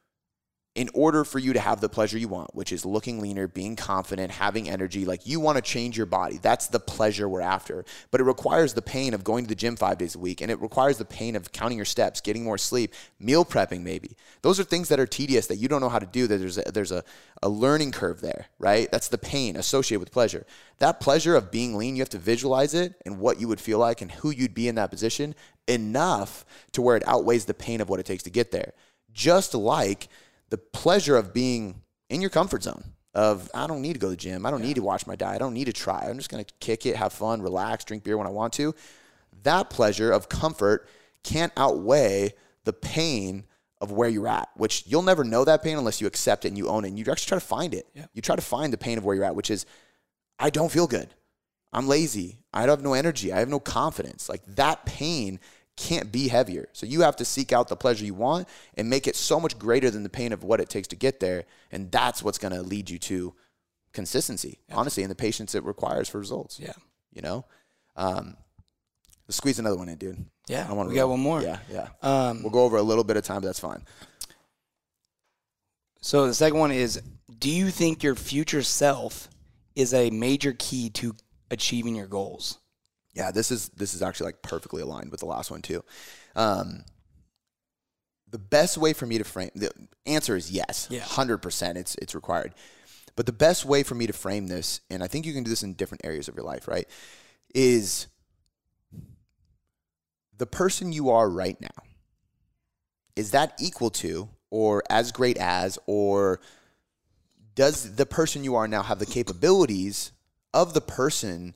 in 0.78 0.88
order 0.94 1.24
for 1.24 1.40
you 1.40 1.52
to 1.52 1.58
have 1.58 1.80
the 1.80 1.88
pleasure 1.88 2.16
you 2.18 2.28
want, 2.28 2.54
which 2.54 2.70
is 2.70 2.86
looking 2.86 3.18
leaner, 3.18 3.48
being 3.48 3.74
confident, 3.74 4.30
having 4.30 4.70
energy, 4.70 5.04
like 5.04 5.26
you 5.26 5.40
want 5.40 5.56
to 5.56 5.60
change 5.60 5.96
your 5.96 6.06
body. 6.06 6.38
That's 6.40 6.68
the 6.68 6.78
pleasure 6.78 7.28
we're 7.28 7.40
after. 7.40 7.84
But 8.12 8.20
it 8.20 8.24
requires 8.24 8.74
the 8.74 8.80
pain 8.80 9.12
of 9.12 9.24
going 9.24 9.42
to 9.42 9.48
the 9.48 9.56
gym 9.56 9.74
five 9.74 9.98
days 9.98 10.14
a 10.14 10.20
week, 10.20 10.40
and 10.40 10.52
it 10.52 10.60
requires 10.60 10.96
the 10.96 11.04
pain 11.04 11.34
of 11.34 11.50
counting 11.50 11.76
your 11.76 11.84
steps, 11.84 12.20
getting 12.20 12.44
more 12.44 12.58
sleep, 12.58 12.94
meal 13.18 13.44
prepping, 13.44 13.82
maybe. 13.82 14.16
Those 14.42 14.60
are 14.60 14.62
things 14.62 14.88
that 14.90 15.00
are 15.00 15.06
tedious 15.06 15.48
that 15.48 15.56
you 15.56 15.66
don't 15.66 15.80
know 15.80 15.88
how 15.88 15.98
to 15.98 16.06
do. 16.06 16.28
That 16.28 16.36
there's 16.36 16.58
a, 16.58 16.70
there's 16.72 16.92
a, 16.92 17.02
a 17.42 17.48
learning 17.48 17.90
curve 17.90 18.20
there, 18.20 18.46
right? 18.60 18.88
That's 18.92 19.08
the 19.08 19.18
pain 19.18 19.56
associated 19.56 19.98
with 19.98 20.12
pleasure. 20.12 20.46
That 20.78 21.00
pleasure 21.00 21.34
of 21.34 21.50
being 21.50 21.74
lean, 21.74 21.96
you 21.96 22.02
have 22.02 22.08
to 22.10 22.18
visualize 22.18 22.74
it 22.74 22.94
and 23.04 23.18
what 23.18 23.40
you 23.40 23.48
would 23.48 23.60
feel 23.60 23.80
like 23.80 24.00
and 24.00 24.12
who 24.12 24.30
you'd 24.30 24.54
be 24.54 24.68
in 24.68 24.76
that 24.76 24.92
position 24.92 25.34
enough 25.66 26.44
to 26.70 26.82
where 26.82 26.96
it 26.96 27.02
outweighs 27.08 27.46
the 27.46 27.54
pain 27.54 27.80
of 27.80 27.88
what 27.88 27.98
it 27.98 28.06
takes 28.06 28.22
to 28.22 28.30
get 28.30 28.52
there. 28.52 28.74
Just 29.12 29.56
like 29.56 30.06
the 30.50 30.58
pleasure 30.58 31.16
of 31.16 31.32
being 31.32 31.82
in 32.08 32.20
your 32.20 32.30
comfort 32.30 32.62
zone, 32.62 32.84
of 33.14 33.50
I 33.54 33.66
don't 33.66 33.82
need 33.82 33.94
to 33.94 33.98
go 33.98 34.06
to 34.06 34.12
the 34.12 34.16
gym. 34.16 34.46
I 34.46 34.50
don't 34.50 34.62
need 34.62 34.76
to 34.76 34.82
watch 34.82 35.06
my 35.06 35.16
diet. 35.16 35.36
I 35.36 35.38
don't 35.38 35.54
need 35.54 35.66
to 35.66 35.72
try. 35.72 36.06
I'm 36.08 36.18
just 36.18 36.30
going 36.30 36.44
to 36.44 36.54
kick 36.60 36.86
it, 36.86 36.96
have 36.96 37.12
fun, 37.12 37.42
relax, 37.42 37.84
drink 37.84 38.04
beer 38.04 38.16
when 38.16 38.26
I 38.26 38.30
want 38.30 38.52
to. 38.54 38.74
That 39.42 39.70
pleasure 39.70 40.10
of 40.10 40.28
comfort 40.28 40.88
can't 41.22 41.52
outweigh 41.56 42.34
the 42.64 42.72
pain 42.72 43.44
of 43.80 43.92
where 43.92 44.08
you're 44.08 44.28
at, 44.28 44.48
which 44.56 44.84
you'll 44.86 45.02
never 45.02 45.24
know 45.24 45.44
that 45.44 45.62
pain 45.62 45.78
unless 45.78 46.00
you 46.00 46.06
accept 46.06 46.44
it 46.44 46.48
and 46.48 46.58
you 46.58 46.68
own 46.68 46.84
it. 46.84 46.88
And 46.88 46.98
you 46.98 47.04
actually 47.10 47.28
try 47.28 47.38
to 47.38 47.44
find 47.44 47.74
it. 47.74 47.86
Yeah. 47.94 48.06
You 48.12 48.22
try 48.22 48.36
to 48.36 48.42
find 48.42 48.72
the 48.72 48.78
pain 48.78 48.98
of 48.98 49.04
where 49.04 49.14
you're 49.14 49.24
at, 49.24 49.36
which 49.36 49.50
is 49.50 49.66
I 50.38 50.50
don't 50.50 50.70
feel 50.70 50.86
good. 50.86 51.14
I'm 51.72 51.86
lazy. 51.86 52.40
I 52.52 52.66
don't 52.66 52.78
have 52.78 52.84
no 52.84 52.94
energy. 52.94 53.32
I 53.32 53.38
have 53.38 53.48
no 53.48 53.60
confidence. 53.60 54.28
Like 54.28 54.44
that 54.56 54.86
pain 54.86 55.38
can't 55.78 56.10
be 56.10 56.28
heavier. 56.28 56.68
So 56.72 56.84
you 56.84 57.02
have 57.02 57.16
to 57.16 57.24
seek 57.24 57.52
out 57.52 57.68
the 57.68 57.76
pleasure 57.76 58.04
you 58.04 58.14
want 58.14 58.48
and 58.74 58.90
make 58.90 59.06
it 59.06 59.16
so 59.16 59.38
much 59.38 59.58
greater 59.58 59.90
than 59.90 60.02
the 60.02 60.08
pain 60.08 60.32
of 60.32 60.42
what 60.42 60.60
it 60.60 60.68
takes 60.68 60.88
to 60.88 60.96
get 60.96 61.20
there. 61.20 61.44
And 61.70 61.90
that's 61.90 62.22
what's 62.22 62.38
going 62.38 62.52
to 62.52 62.62
lead 62.62 62.90
you 62.90 62.98
to 62.98 63.34
consistency, 63.92 64.58
honestly, 64.72 65.04
and 65.04 65.10
the 65.10 65.14
patience 65.14 65.54
it 65.54 65.64
requires 65.64 66.08
for 66.08 66.18
results. 66.18 66.58
Yeah. 66.58 66.72
You 67.12 67.22
know? 67.22 67.44
Um, 67.96 68.36
let's 69.28 69.36
squeeze 69.36 69.58
another 69.58 69.76
one 69.76 69.88
in, 69.88 69.96
dude. 69.96 70.24
Yeah. 70.48 70.66
I 70.68 70.72
wanna 70.72 70.88
we 70.88 70.96
got 70.96 71.08
one 71.08 71.20
more. 71.20 71.42
Yeah, 71.42 71.58
yeah. 71.70 71.88
Um, 72.02 72.42
We'll 72.42 72.52
go 72.52 72.64
over 72.64 72.76
a 72.76 72.82
little 72.82 73.04
bit 73.04 73.16
of 73.16 73.22
time, 73.22 73.40
but 73.40 73.46
that's 73.46 73.60
fine. 73.60 73.84
So 76.00 76.26
the 76.26 76.34
second 76.34 76.58
one 76.58 76.72
is 76.72 77.00
do 77.38 77.50
you 77.50 77.70
think 77.70 78.02
your 78.02 78.14
future 78.14 78.62
self 78.62 79.28
is 79.76 79.94
a 79.94 80.10
major 80.10 80.54
key 80.58 80.90
to 80.90 81.14
achieving 81.50 81.94
your 81.94 82.06
goals? 82.06 82.58
Yeah, 83.18 83.32
this 83.32 83.50
is 83.50 83.68
this 83.70 83.94
is 83.94 84.00
actually 84.02 84.26
like 84.26 84.42
perfectly 84.42 84.80
aligned 84.80 85.10
with 85.10 85.18
the 85.20 85.26
last 85.26 85.50
one 85.50 85.60
too. 85.60 85.84
Um, 86.36 86.84
the 88.30 88.38
best 88.38 88.78
way 88.78 88.92
for 88.92 89.06
me 89.06 89.18
to 89.18 89.24
frame 89.24 89.50
the 89.56 89.72
answer 90.06 90.36
is 90.36 90.52
yes, 90.52 90.86
Yeah. 90.88 91.00
hundred 91.00 91.38
percent. 91.38 91.76
It's 91.76 91.96
it's 91.96 92.14
required. 92.14 92.54
But 93.16 93.26
the 93.26 93.32
best 93.32 93.64
way 93.64 93.82
for 93.82 93.96
me 93.96 94.06
to 94.06 94.12
frame 94.12 94.46
this, 94.46 94.80
and 94.88 95.02
I 95.02 95.08
think 95.08 95.26
you 95.26 95.32
can 95.32 95.42
do 95.42 95.50
this 95.50 95.64
in 95.64 95.74
different 95.74 96.04
areas 96.04 96.28
of 96.28 96.36
your 96.36 96.44
life, 96.44 96.68
right? 96.68 96.86
Is 97.52 98.06
the 100.36 100.46
person 100.46 100.92
you 100.92 101.10
are 101.10 101.28
right 101.28 101.60
now. 101.60 101.82
Is 103.16 103.32
that 103.32 103.54
equal 103.58 103.90
to, 103.90 104.28
or 104.50 104.84
as 104.88 105.10
great 105.10 105.36
as, 105.38 105.76
or 105.86 106.38
does 107.56 107.96
the 107.96 108.06
person 108.06 108.44
you 108.44 108.54
are 108.54 108.68
now 108.68 108.84
have 108.84 109.00
the 109.00 109.06
capabilities 109.06 110.12
of 110.54 110.72
the 110.74 110.80
person 110.80 111.54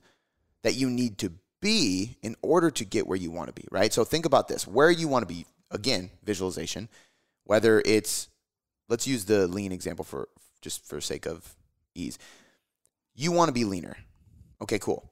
that 0.63 0.75
you 0.75 0.89
need 0.89 1.17
to 1.19 1.31
be 1.63 2.17
in 2.21 2.35
order 2.41 2.69
to 2.69 2.83
get 2.83 3.07
where 3.07 3.17
you 3.17 3.31
want 3.31 3.47
to 3.47 3.53
be, 3.53 3.65
right? 3.71 3.91
So 3.91 4.03
think 4.03 4.25
about 4.25 4.49
this 4.49 4.67
where 4.67 4.91
you 4.91 5.07
want 5.07 5.27
to 5.27 5.33
be, 5.33 5.45
again, 5.71 6.11
visualization, 6.23 6.89
whether 7.45 7.81
it's, 7.85 8.27
let's 8.89 9.07
use 9.07 9.25
the 9.25 9.47
lean 9.47 9.71
example 9.71 10.03
for 10.03 10.27
just 10.61 10.85
for 10.85 10.99
sake 10.99 11.25
of 11.25 11.55
ease. 11.95 12.19
You 13.15 13.31
want 13.31 13.47
to 13.47 13.53
be 13.53 13.63
leaner. 13.63 13.95
Okay, 14.61 14.77
cool. 14.77 15.09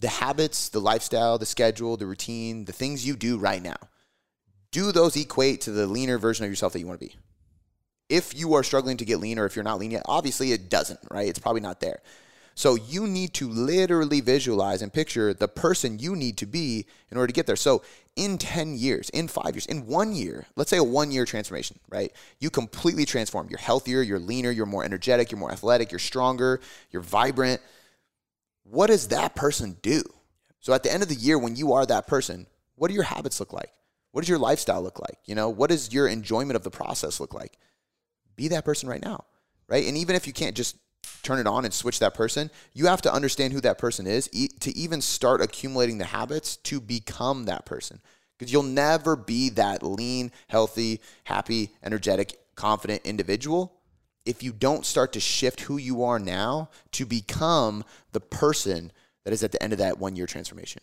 The 0.00 0.08
habits, 0.08 0.68
the 0.68 0.80
lifestyle, 0.80 1.38
the 1.38 1.46
schedule, 1.46 1.96
the 1.96 2.06
routine, 2.06 2.64
the 2.66 2.72
things 2.72 3.06
you 3.06 3.16
do 3.16 3.36
right 3.36 3.62
now, 3.62 3.76
do 4.70 4.92
those 4.92 5.16
equate 5.16 5.62
to 5.62 5.72
the 5.72 5.86
leaner 5.86 6.18
version 6.18 6.44
of 6.44 6.50
yourself 6.50 6.72
that 6.72 6.80
you 6.80 6.86
want 6.86 7.00
to 7.00 7.06
be? 7.06 7.14
If 8.08 8.34
you 8.34 8.54
are 8.54 8.62
struggling 8.62 8.98
to 8.98 9.04
get 9.04 9.18
lean 9.18 9.38
or 9.40 9.46
if 9.46 9.56
you're 9.56 9.64
not 9.64 9.78
lean 9.80 9.90
yet, 9.90 10.02
obviously 10.06 10.52
it 10.52 10.70
doesn't, 10.70 11.00
right? 11.10 11.26
It's 11.26 11.38
probably 11.38 11.62
not 11.62 11.80
there. 11.80 12.00
So 12.54 12.76
you 12.76 13.06
need 13.06 13.34
to 13.34 13.48
literally 13.48 14.20
visualize 14.20 14.80
and 14.80 14.92
picture 14.92 15.34
the 15.34 15.48
person 15.48 15.98
you 15.98 16.14
need 16.14 16.36
to 16.38 16.46
be 16.46 16.86
in 17.10 17.16
order 17.16 17.26
to 17.26 17.32
get 17.32 17.46
there. 17.46 17.56
So 17.56 17.82
in 18.14 18.38
10 18.38 18.76
years, 18.76 19.10
in 19.10 19.26
five 19.26 19.54
years, 19.54 19.66
in 19.66 19.86
one 19.86 20.14
year, 20.14 20.46
let's 20.54 20.70
say 20.70 20.76
a 20.76 20.84
one 20.84 21.10
year 21.10 21.24
transformation, 21.24 21.80
right? 21.88 22.12
You 22.38 22.50
completely 22.50 23.04
transform. 23.04 23.48
You're 23.50 23.58
healthier, 23.58 24.02
you're 24.02 24.20
leaner, 24.20 24.52
you're 24.52 24.66
more 24.66 24.84
energetic, 24.84 25.32
you're 25.32 25.40
more 25.40 25.50
athletic, 25.50 25.90
you're 25.90 25.98
stronger, 25.98 26.60
you're 26.92 27.02
vibrant. 27.02 27.60
What 28.62 28.86
does 28.86 29.08
that 29.08 29.34
person 29.34 29.76
do? 29.82 30.02
So 30.60 30.72
at 30.72 30.84
the 30.84 30.92
end 30.92 31.02
of 31.02 31.08
the 31.08 31.16
year, 31.16 31.38
when 31.38 31.56
you 31.56 31.72
are 31.72 31.84
that 31.86 32.06
person, 32.06 32.46
what 32.76 32.88
do 32.88 32.94
your 32.94 33.02
habits 33.02 33.40
look 33.40 33.52
like? 33.52 33.72
What 34.12 34.20
does 34.20 34.28
your 34.28 34.38
lifestyle 34.38 34.80
look 34.80 35.00
like? 35.00 35.18
You 35.24 35.34
know, 35.34 35.48
what 35.48 35.70
does 35.70 35.92
your 35.92 36.06
enjoyment 36.06 36.54
of 36.54 36.62
the 36.62 36.70
process 36.70 37.18
look 37.18 37.34
like? 37.34 37.58
Be 38.36 38.48
that 38.48 38.64
person 38.64 38.88
right 38.88 39.02
now, 39.02 39.24
right? 39.68 39.86
And 39.86 39.96
even 39.96 40.14
if 40.14 40.28
you 40.28 40.32
can't 40.32 40.56
just 40.56 40.76
turn 41.22 41.38
it 41.38 41.46
on 41.46 41.64
and 41.64 41.72
switch 41.72 41.98
that 42.00 42.14
person, 42.14 42.50
you 42.72 42.86
have 42.86 43.02
to 43.02 43.12
understand 43.12 43.52
who 43.52 43.60
that 43.62 43.78
person 43.78 44.06
is 44.06 44.28
e- 44.32 44.48
to 44.60 44.76
even 44.76 45.00
start 45.00 45.40
accumulating 45.40 45.98
the 45.98 46.04
habits 46.04 46.56
to 46.58 46.80
become 46.80 47.44
that 47.44 47.64
person. 47.66 48.00
Because 48.38 48.52
you'll 48.52 48.62
never 48.62 49.16
be 49.16 49.50
that 49.50 49.82
lean, 49.82 50.32
healthy, 50.48 51.00
happy, 51.24 51.70
energetic, 51.82 52.36
confident 52.56 53.02
individual 53.04 53.72
if 54.26 54.42
you 54.42 54.52
don't 54.52 54.86
start 54.86 55.12
to 55.12 55.20
shift 55.20 55.62
who 55.62 55.76
you 55.76 56.04
are 56.04 56.18
now 56.18 56.70
to 56.92 57.04
become 57.04 57.84
the 58.12 58.20
person 58.20 58.90
that 59.24 59.32
is 59.32 59.42
at 59.42 59.52
the 59.52 59.62
end 59.62 59.72
of 59.72 59.78
that 59.78 59.98
one 59.98 60.16
year 60.16 60.26
transformation. 60.26 60.82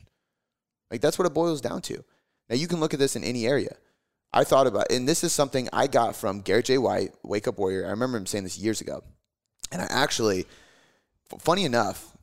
Like 0.90 1.02
that's 1.02 1.18
what 1.18 1.26
it 1.26 1.34
boils 1.34 1.62
down 1.62 1.82
to. 1.84 2.04
Now 2.50 2.56
you 2.56 2.68
can 2.68 2.80
look 2.80 2.94
at 2.94 3.00
this 3.00 3.16
in 3.16 3.24
any 3.24 3.48
area. 3.48 3.76
I 4.34 4.44
thought 4.44 4.68
about, 4.68 4.92
and 4.92 5.08
this 5.08 5.24
is 5.24 5.34
something 5.34 5.68
I 5.74 5.88
got 5.88 6.16
from 6.16 6.42
Garrett 6.42 6.66
J. 6.66 6.78
White, 6.78 7.12
Wake 7.24 7.48
Up 7.48 7.58
Warrior. 7.58 7.86
I 7.86 7.90
remember 7.90 8.18
him 8.18 8.26
saying 8.26 8.46
this 8.46 8.58
years 8.58 8.80
ago. 8.80 9.04
And 9.72 9.82
I 9.82 9.86
actually, 9.90 10.46
funny 11.40 11.66
enough, 11.66 12.16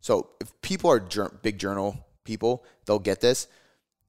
so 0.00 0.30
if 0.40 0.52
people 0.62 0.90
are 0.90 1.00
jour- 1.00 1.32
big 1.42 1.58
journal 1.58 2.06
people, 2.24 2.64
they'll 2.86 2.98
get 2.98 3.20
this. 3.20 3.48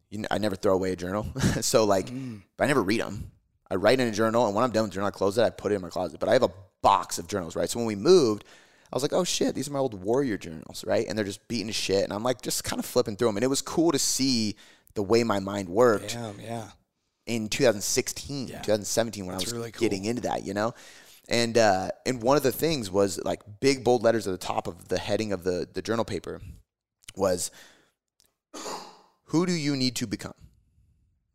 You 0.09 0.19
kn- 0.19 0.27
I 0.31 0.37
never 0.37 0.55
throw 0.55 0.73
away 0.73 0.91
a 0.91 0.95
journal. 0.95 1.27
so 1.61 1.83
like, 1.85 2.07
mm. 2.07 2.41
but 2.55 2.65
I 2.65 2.67
never 2.67 2.83
read 2.83 3.01
them. 3.01 3.31
I 3.69 3.75
write 3.75 3.99
in 3.99 4.07
a 4.07 4.11
journal, 4.11 4.45
and 4.45 4.55
when 4.55 4.63
I'm 4.63 4.71
done 4.71 4.83
with 4.83 4.91
the 4.91 4.95
journal, 4.95 5.09
I 5.09 5.11
close 5.11 5.37
it. 5.37 5.41
I 5.43 5.49
put 5.49 5.71
it 5.73 5.75
in 5.75 5.81
my 5.81 5.89
closet. 5.89 6.19
But 6.21 6.29
I 6.29 6.33
have 6.33 6.43
a 6.43 6.51
box 6.81 7.19
of 7.19 7.27
journals, 7.27 7.55
right? 7.55 7.69
So 7.69 7.79
when 7.79 7.85
we 7.85 7.95
moved, 7.95 8.45
I 8.91 8.95
was 8.95 9.03
like, 9.03 9.11
oh 9.11 9.25
shit, 9.25 9.55
these 9.55 9.67
are 9.67 9.73
my 9.73 9.79
old 9.79 10.01
warrior 10.01 10.37
journals, 10.37 10.85
right? 10.87 11.05
And 11.07 11.17
they're 11.17 11.25
just 11.25 11.45
beating 11.49 11.67
to 11.67 11.73
shit. 11.73 12.05
And 12.05 12.13
I'm 12.13 12.23
like, 12.23 12.41
just 12.41 12.63
kind 12.63 12.79
of 12.79 12.85
flipping 12.85 13.17
through 13.17 13.27
them. 13.27 13.37
And 13.37 13.43
it 13.43 13.47
was 13.49 13.61
cool 13.61 13.91
to 13.91 13.99
see 13.99 14.55
the 14.93 15.03
way 15.03 15.23
my 15.25 15.39
mind 15.39 15.67
worked 15.67 16.13
Yeah, 16.13 16.31
yeah. 16.41 16.67
in 17.25 17.49
2016, 17.49 18.47
Yeah. 18.47 18.61
2017 18.61 19.25
when 19.25 19.35
I 19.35 19.39
was 19.39 19.51
really 19.51 19.71
cool. 19.71 19.81
getting 19.81 20.05
into 20.05 20.21
that, 20.21 20.45
you 20.45 20.53
know? 20.53 20.73
And 21.29 21.57
uh, 21.57 21.89
and 22.05 22.21
one 22.21 22.37
of 22.37 22.43
the 22.43 22.51
things 22.51 22.89
was 22.89 23.19
like 23.23 23.41
big 23.59 23.83
bold 23.83 24.03
letters 24.03 24.27
at 24.27 24.31
the 24.31 24.37
top 24.37 24.67
of 24.67 24.87
the 24.87 24.97
heading 24.97 25.33
of 25.33 25.43
the 25.43 25.67
the 25.71 25.81
journal 25.81 26.05
paper 26.05 26.41
was 27.15 27.51
who 29.25 29.45
do 29.45 29.51
you 29.51 29.75
need 29.75 29.95
to 29.97 30.07
become? 30.07 30.33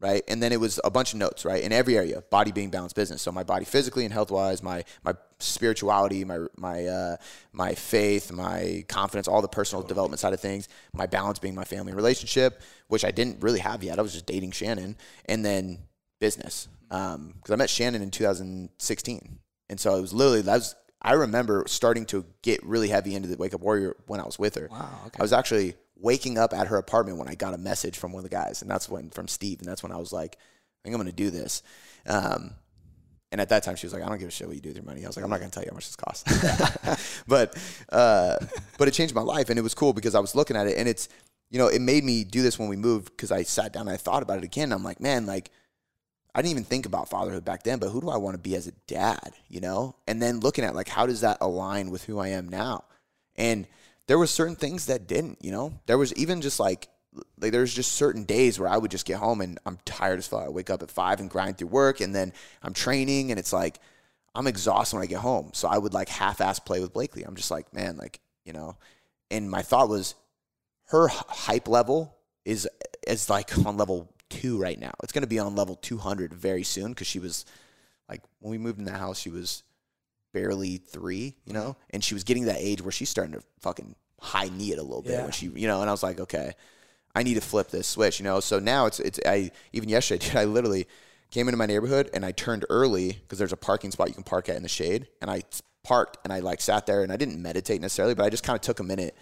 Right? 0.01 0.23
And 0.27 0.43
then 0.43 0.51
it 0.51 0.59
was 0.59 0.81
a 0.83 0.91
bunch 0.91 1.13
of 1.13 1.21
notes, 1.21 1.45
right? 1.45 1.63
In 1.63 1.73
every 1.73 1.97
area, 1.97 2.23
body 2.23 2.51
being 2.51 2.71
balanced 2.71 2.97
business. 2.97 3.23
So 3.23 3.31
my 3.31 3.45
body 3.45 3.65
physically 3.65 4.05
and 4.05 4.13
health 4.13 4.33
wise, 4.33 4.61
my 4.61 4.83
my 5.05 5.15
spirituality, 5.39 6.25
my 6.25 6.39
my 6.57 6.87
uh, 6.87 7.17
my 7.53 7.75
faith, 7.75 8.33
my 8.33 8.85
confidence, 8.89 9.29
all 9.29 9.43
the 9.43 9.49
personal 9.49 9.85
development 9.85 10.19
side 10.19 10.33
of 10.33 10.41
things, 10.41 10.69
my 10.93 11.07
balance 11.07 11.39
being 11.39 11.55
my 11.55 11.65
family 11.65 11.93
relationship, 11.93 12.63
which 12.89 13.05
I 13.05 13.11
didn't 13.13 13.43
really 13.43 13.61
have 13.61 13.85
yet. 13.85 13.99
I 13.99 14.03
was 14.03 14.13
just 14.13 14.27
dating 14.27 14.53
Shannon, 14.53 14.97
and 15.27 15.45
then 15.45 15.79
business. 16.19 16.69
Because 16.89 17.51
I 17.51 17.57
met 17.57 17.71
Shannon 17.71 18.03
in 18.03 18.11
2016, 18.11 19.39
and 19.73 19.81
so 19.81 19.97
it 19.97 20.01
was 20.03 20.13
literally 20.13 20.43
that 20.43 20.55
was. 20.55 20.77
I 21.01 21.15
remember 21.15 21.65
starting 21.67 22.05
to 22.07 22.25
get 22.43 22.63
really 22.63 22.89
heavy 22.89 23.17
into 23.17 23.27
the 23.27 23.37
Wake 23.37 23.55
Up 23.55 23.61
Warrior 23.61 23.97
when 24.07 24.21
I 24.21 24.25
was 24.25 24.39
with 24.39 24.55
her. 24.55 24.69
Wow, 24.71 25.01
okay. 25.07 25.17
I 25.19 25.23
was 25.23 25.33
actually 25.33 25.75
waking 25.97 26.37
up 26.37 26.53
at 26.53 26.67
her 26.67 26.77
apartment 26.77 27.17
when 27.17 27.27
I 27.27 27.35
got 27.35 27.55
a 27.55 27.59
message 27.59 27.97
from 27.97 28.13
one 28.13 28.23
of 28.23 28.31
the 28.31 28.37
guys, 28.37 28.61
and 28.61 28.71
that's 28.71 28.89
when 28.89 29.09
from 29.11 29.27
Steve, 29.27 29.61
and 29.61 29.69
that's 29.69 29.83
when 29.83 29.93
I 29.93 29.97
was 29.97 30.13
like, 30.13 30.37
I 30.37 30.79
think 30.85 30.95
I'm 30.95 31.01
going 31.01 31.07
to 31.07 31.17
do 31.17 31.31
this. 31.31 31.63
Um, 32.07 32.53
and 33.33 33.41
at 33.41 33.49
that 33.49 33.63
time, 33.63 33.77
she 33.77 33.87
was 33.87 33.95
like, 33.95 34.03
I 34.03 34.09
don't 34.09 34.19
give 34.19 34.29
a 34.29 34.31
shit 34.31 34.47
what 34.47 34.55
you 34.55 34.63
do 34.63 34.69
with 34.69 34.77
your 34.77 34.85
money. 34.85 35.05
I 35.05 35.07
was 35.07 35.17
like, 35.17 35.25
I'm 35.25 35.31
not 35.31 35.39
going 35.39 35.51
to 35.51 35.55
tell 35.55 35.65
you 35.65 35.71
how 35.71 35.75
much 35.75 35.87
this 35.87 35.97
costs. 35.97 37.23
but 37.27 37.57
uh, 37.91 38.37
but 38.77 38.89
it 38.89 38.91
changed 38.91 39.15
my 39.15 39.23
life, 39.23 39.49
and 39.49 39.59
it 39.59 39.63
was 39.63 39.75
cool 39.75 39.95
because 39.95 40.15
I 40.15 40.21
was 40.21 40.35
looking 40.35 40.57
at 40.57 40.67
it, 40.67 40.77
and 40.77 40.87
it's 40.87 41.09
you 41.51 41.59
know 41.59 41.69
it 41.69 41.81
made 41.81 42.05
me 42.05 42.25
do 42.25 42.43
this 42.43 42.59
when 42.59 42.69
we 42.69 42.77
moved 42.77 43.07
because 43.07 43.33
I 43.33 43.43
sat 43.45 43.73
down 43.73 43.89
and 43.89 43.95
I 43.95 43.97
thought 43.97 44.23
about 44.23 44.39
it 44.39 44.45
again. 44.45 44.71
I'm 44.71 44.85
like, 44.85 45.01
man, 45.01 45.25
like 45.25 45.51
I 46.35 46.41
didn't 46.41 46.53
even 46.53 46.65
think 46.65 46.87
about 46.87 47.11
fatherhood 47.11 47.45
back 47.45 47.63
then, 47.63 47.79
but 47.79 47.91
who 47.91 48.01
do 48.01 48.09
I 48.09 48.17
want 48.17 48.35
to 48.35 48.39
be 48.39 48.55
as 48.57 48.67
a 48.67 48.73
dad, 48.87 49.33
you 49.49 49.61
know? 49.61 49.97
And 50.07 50.21
then 50.21 50.41
looking 50.41 50.65
at 50.65 50.75
like 50.75 50.89
how 50.89 51.07
does 51.07 51.21
that 51.21 51.39
align 51.41 51.91
with 51.91 52.05
who 52.05 52.19
I 52.19 52.29
am 52.29 52.49
now? 52.49 52.85
And 53.37 53.67
there 54.07 54.19
were 54.19 54.27
certain 54.27 54.57
things 54.57 54.87
that 54.87 55.07
didn't, 55.07 55.39
you 55.45 55.51
know? 55.51 55.75
There 55.87 55.99
was 55.99 56.15
even 56.15 56.41
just 56.41 56.59
like 56.59 56.89
like 57.39 57.53
there's 57.53 57.75
just 57.75 57.93
certain 57.93 58.25
days 58.25 58.59
where 58.59 58.69
I 58.69 58.79
would 58.79 58.91
just 58.91 59.07
get 59.07 59.19
home 59.19 59.41
and 59.41 59.59
I'm 59.67 59.79
tired 59.85 60.19
as 60.19 60.27
fuck. 60.27 60.45
I 60.45 60.49
wake 60.49 60.71
up 60.71 60.83
at 60.83 60.91
five 60.91 61.21
and 61.21 61.29
grind 61.29 61.59
through 61.59 61.69
work 61.69 62.01
and 62.01 62.15
then 62.15 62.33
I'm 62.63 62.73
training 62.73 63.31
and 63.31 63.39
it's 63.39 63.53
like 63.53 63.79
I'm 64.35 64.47
exhausted 64.47 64.97
when 64.97 65.03
I 65.03 65.07
get 65.07 65.19
home. 65.19 65.51
So 65.53 65.69
I 65.69 65.79
would 65.79 65.93
like 65.93 66.09
half 66.09 66.41
ass 66.41 66.59
play 66.59 66.81
with 66.81 66.95
Blakely. 66.95 67.23
I'm 67.23 67.37
just 67.37 67.51
like, 67.51 67.73
man, 67.75 67.99
like, 67.99 68.21
you 68.45 68.53
know, 68.53 68.77
and 69.31 69.51
my 69.51 69.63
thought 69.63 69.89
was 69.89 70.15
her 70.87 71.09
hype 71.09 71.69
level 71.69 72.17
is 72.45 72.69
is 73.07 73.29
like 73.29 73.57
on 73.67 73.77
level 73.77 74.12
two 74.41 74.59
right 74.59 74.79
now. 74.79 74.93
It's 75.03 75.13
going 75.13 75.23
to 75.23 75.29
be 75.29 75.39
on 75.39 75.55
level 75.55 75.77
200 75.77 76.33
very 76.33 76.63
soon 76.63 76.89
because 76.89 77.07
she 77.07 77.19
was 77.19 77.45
like 78.09 78.23
when 78.41 78.51
we 78.51 78.59
moved 78.59 78.79
in 78.79 78.85
the 78.85 78.93
house, 78.93 79.19
she 79.19 79.31
was 79.31 79.63
barely 80.33 80.79
three, 80.79 81.37
you 81.45 81.53
know, 81.53 81.71
mm-hmm. 81.71 81.91
and 81.91 82.05
she 82.05 82.15
was 82.15 82.25
getting 82.25 82.45
that 82.45 82.57
age 82.59 82.81
where 82.83 82.93
she's 82.93 83.11
starting 83.11 83.35
to 83.35 83.43
fucking 83.61 83.95
high 84.21 84.49
knee 84.49 84.73
it 84.73 84.79
a 84.79 84.83
little 84.83 85.03
bit 85.03 85.13
Yeah. 85.13 85.23
when 85.23 85.33
she, 85.33 85.47
you 85.47 85.67
know, 85.67 85.81
and 85.81 85.91
I 85.91 85.93
was 85.93 86.03
like, 86.03 86.21
okay, 86.21 86.53
I 87.15 87.23
need 87.23 87.35
to 87.35 87.41
flip 87.41 87.71
this 87.71 87.87
switch, 87.87 88.19
you 88.19 88.25
know. 88.25 88.41
So 88.41 88.59
now 88.59 88.87
it's 88.87 89.01
it's 89.01 89.21
I 89.27 89.51
even 89.73 89.89
yesterday, 89.89 90.27
dude, 90.27 90.37
I 90.37 90.45
literally 90.45 90.87
came 91.31 91.49
into 91.49 91.59
my 91.59 91.67
neighborhood 91.67 92.11
and 92.15 92.25
I 92.25 92.33
turned 92.33 92.65
early 92.71 93.13
because 93.13 93.39
there's 93.39 93.53
a 93.53 93.57
parking 93.57 93.91
spot 93.91 94.09
you 94.09 94.15
can 94.15 94.23
park 94.23 94.49
at 94.49 94.57
in 94.57 94.63
the 94.63 94.69
shade, 94.69 95.09
and 95.21 95.31
I 95.31 95.43
parked 95.85 96.19
and 96.25 96.33
I 96.33 96.41
like 96.41 96.61
sat 96.61 96.87
there 96.87 97.03
and 97.03 97.13
I 97.13 97.17
didn't 97.17 97.41
meditate 97.41 97.81
necessarily, 97.81 98.15
but 98.15 98.25
I 98.25 98.31
just 98.31 98.45
kind 98.45 98.57
of 98.57 98.63
took 98.63 98.81
a 98.81 98.85
minute 98.85 99.17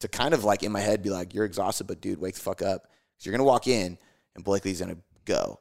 to 0.00 0.08
kind 0.08 0.34
of 0.34 0.44
like 0.44 0.62
in 0.62 0.70
my 0.70 0.80
head 0.80 1.02
be 1.02 1.10
like, 1.10 1.34
you're 1.34 1.44
exhausted, 1.44 1.86
but 1.86 2.00
dude, 2.00 2.20
wake 2.20 2.34
the 2.34 2.40
fuck 2.40 2.62
up. 2.62 2.82
Cause 2.82 3.26
you're 3.26 3.32
going 3.32 3.40
to 3.40 3.44
walk 3.44 3.66
in 3.66 3.98
and 4.38 4.44
Blakely's 4.44 4.78
to 4.80 4.96
go. 5.24 5.58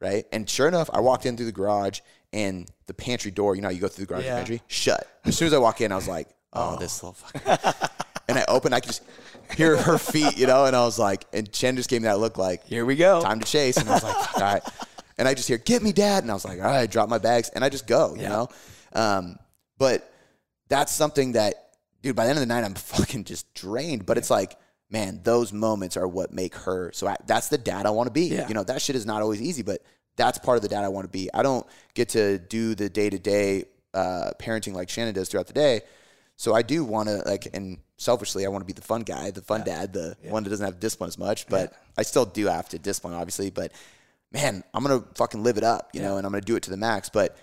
Right. 0.00 0.24
And 0.32 0.48
sure 0.48 0.66
enough, 0.66 0.88
I 0.92 1.00
walked 1.00 1.24
in 1.26 1.36
through 1.36 1.46
the 1.46 1.52
garage 1.52 2.00
and 2.32 2.68
the 2.86 2.94
pantry 2.94 3.30
door, 3.30 3.54
you 3.54 3.62
know, 3.62 3.68
how 3.68 3.72
you 3.72 3.80
go 3.80 3.88
through 3.88 4.06
the 4.06 4.08
garage 4.08 4.24
Yeah. 4.24 4.36
pantry, 4.36 4.62
shut. 4.66 5.06
As 5.24 5.36
soon 5.36 5.46
as 5.46 5.52
I 5.54 5.58
walk 5.58 5.80
in, 5.80 5.92
I 5.92 5.96
was 5.96 6.08
like, 6.08 6.28
oh, 6.52 6.76
this 6.78 7.02
little 7.02 7.16
fucker. 7.22 7.90
and 8.28 8.38
I 8.38 8.44
opened, 8.48 8.74
I 8.74 8.80
could 8.80 8.88
just 8.88 9.02
hear 9.56 9.76
her 9.76 9.98
feet, 9.98 10.36
you 10.36 10.46
know, 10.46 10.64
and 10.66 10.74
I 10.74 10.84
was 10.84 10.98
like, 10.98 11.24
and 11.32 11.50
Chen 11.52 11.76
just 11.76 11.88
gave 11.88 12.02
me 12.02 12.08
that 12.08 12.18
look 12.18 12.36
like, 12.38 12.64
Here 12.64 12.84
we 12.84 12.96
go. 12.96 13.22
time 13.22 13.40
to 13.40 13.46
chase. 13.46 13.76
And 13.76 13.88
I 13.88 13.94
was 13.94 14.02
like, 14.02 14.34
all 14.36 14.42
right. 14.42 14.62
And 15.16 15.28
I 15.28 15.34
just 15.34 15.48
hear, 15.48 15.58
get 15.58 15.82
me, 15.82 15.92
dad. 15.92 16.24
And 16.24 16.30
I 16.30 16.34
was 16.34 16.44
like, 16.44 16.58
all 16.58 16.64
right, 16.66 16.90
drop 16.90 17.08
my 17.08 17.18
bags. 17.18 17.50
And 17.54 17.62
I 17.64 17.68
just 17.68 17.86
go, 17.86 18.14
you 18.14 18.22
Yeah. 18.22 18.28
know? 18.30 18.48
Um, 18.94 19.36
but 19.78 20.10
that's 20.68 20.92
something 20.92 21.32
that, 21.32 21.54
dude, 22.02 22.16
by 22.16 22.24
the 22.24 22.30
end 22.30 22.38
of 22.38 22.46
the 22.46 22.52
night, 22.52 22.64
I'm 22.64 22.74
fucking 22.74 23.24
just 23.24 23.52
drained. 23.54 24.04
But 24.06 24.18
it's 24.18 24.30
like, 24.30 24.56
man, 24.90 25.20
those 25.24 25.52
moments 25.52 25.96
are 25.96 26.06
what 26.06 26.32
make 26.32 26.54
her. 26.54 26.92
So 26.92 27.06
I, 27.06 27.16
that's 27.26 27.48
the 27.48 27.58
dad 27.58 27.86
I 27.86 27.90
want 27.90 28.06
to 28.06 28.12
be. 28.12 28.26
Yeah. 28.26 28.46
You 28.48 28.54
know, 28.54 28.64
that 28.64 28.80
shit 28.82 28.96
is 28.96 29.06
not 29.06 29.22
always 29.22 29.42
easy, 29.42 29.62
but 29.62 29.82
that's 30.16 30.38
part 30.38 30.56
of 30.56 30.62
the 30.62 30.68
dad 30.68 30.84
I 30.84 30.88
want 30.88 31.04
to 31.04 31.10
be. 31.10 31.28
I 31.34 31.42
don't 31.42 31.66
get 31.94 32.10
to 32.10 32.38
do 32.38 32.74
the 32.74 32.88
day 32.88 33.10
to 33.10 33.18
day 33.18 33.64
parenting 33.94 34.72
like 34.72 34.88
Shannon 34.88 35.14
does 35.14 35.28
throughout 35.28 35.46
the 35.46 35.52
day. 35.52 35.82
So 36.36 36.54
I 36.54 36.62
do 36.62 36.84
want 36.84 37.08
to 37.08 37.18
like, 37.26 37.48
and 37.54 37.78
selfishly, 37.96 38.44
I 38.44 38.48
want 38.48 38.62
to 38.62 38.66
be 38.66 38.72
the 38.72 38.82
fun 38.82 39.02
guy, 39.02 39.30
the 39.30 39.42
fun 39.42 39.62
dad, 39.64 39.92
the 39.92 40.16
one 40.22 40.42
that 40.42 40.50
doesn't 40.50 40.64
have 40.64 40.80
discipline 40.80 41.08
as 41.08 41.18
much. 41.18 41.46
But 41.46 41.72
I 41.96 42.02
still 42.02 42.24
do 42.26 42.46
have 42.46 42.68
to 42.70 42.78
discipline, 42.78 43.14
obviously. 43.14 43.50
But 43.50 43.72
man, 44.32 44.64
I'm 44.74 44.82
gonna 44.82 45.04
fucking 45.14 45.42
live 45.42 45.58
it 45.58 45.64
up, 45.64 45.90
you 45.92 46.02
know, 46.02 46.16
and 46.16 46.26
I'm 46.26 46.32
gonna 46.32 46.42
do 46.42 46.56
it 46.56 46.64
to 46.64 46.70
the 46.70 46.76
max. 46.76 47.08
But 47.08 47.36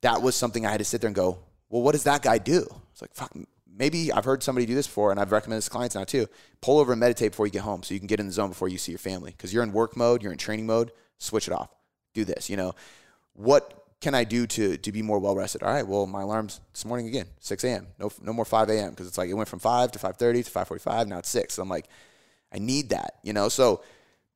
that 0.00 0.22
was 0.22 0.36
something 0.36 0.64
I 0.64 0.70
had 0.70 0.78
to 0.78 0.84
sit 0.84 1.00
there 1.02 1.08
and 1.08 1.14
go, 1.14 1.38
well, 1.68 1.82
what 1.82 1.92
does 1.92 2.04
that 2.04 2.22
guy 2.22 2.38
do? 2.38 2.66
It's 2.92 3.02
like, 3.02 3.14
fuck, 3.14 3.32
maybe 3.76 4.12
I've 4.12 4.24
heard 4.24 4.42
somebody 4.42 4.66
do 4.66 4.74
this 4.74 4.86
before, 4.86 5.10
and 5.10 5.20
I've 5.20 5.32
recommended 5.32 5.58
this 5.58 5.64
to 5.66 5.70
clients 5.70 5.94
now 5.94 6.04
too. 6.04 6.26
Pull 6.60 6.78
over 6.78 6.92
and 6.92 7.00
meditate 7.00 7.32
before 7.32 7.46
you 7.46 7.52
get 7.52 7.62
home, 7.62 7.82
so 7.82 7.94
you 7.94 8.00
can 8.00 8.06
get 8.06 8.20
in 8.20 8.26
the 8.26 8.32
zone 8.32 8.50
before 8.50 8.68
you 8.68 8.78
see 8.78 8.92
your 8.92 8.98
family. 8.98 9.32
Because 9.32 9.52
you're 9.52 9.62
in 9.62 9.72
work 9.72 9.96
mode, 9.96 10.22
you're 10.22 10.32
in 10.32 10.38
training 10.38 10.66
mode. 10.66 10.92
Switch 11.18 11.48
it 11.48 11.54
off. 11.54 11.70
Do 12.12 12.24
this. 12.24 12.48
You 12.48 12.56
know, 12.56 12.74
what 13.34 13.86
can 14.00 14.14
I 14.14 14.24
do 14.24 14.46
to 14.46 14.76
to 14.76 14.92
be 14.92 15.02
more 15.02 15.18
well 15.18 15.34
rested? 15.34 15.62
All 15.62 15.72
right, 15.72 15.86
well, 15.86 16.06
my 16.06 16.22
alarm's 16.22 16.60
this 16.72 16.84
morning 16.84 17.08
again, 17.08 17.26
6 17.40 17.64
a.m. 17.64 17.88
No, 17.98 18.10
no 18.22 18.32
more 18.32 18.44
5 18.44 18.68
a.m. 18.70 18.90
because 18.90 19.06
it's 19.06 19.18
like 19.18 19.30
it 19.30 19.34
went 19.34 19.48
from 19.48 19.58
5 19.58 19.92
to 19.92 19.98
5:30 19.98 20.44
to 20.44 20.50
5:45. 20.50 21.06
Now 21.08 21.18
it's 21.18 21.28
6. 21.30 21.54
So 21.54 21.62
I'm 21.62 21.68
like, 21.68 21.88
I 22.52 22.58
need 22.58 22.90
that. 22.90 23.14
You 23.22 23.32
know, 23.32 23.48
so 23.48 23.82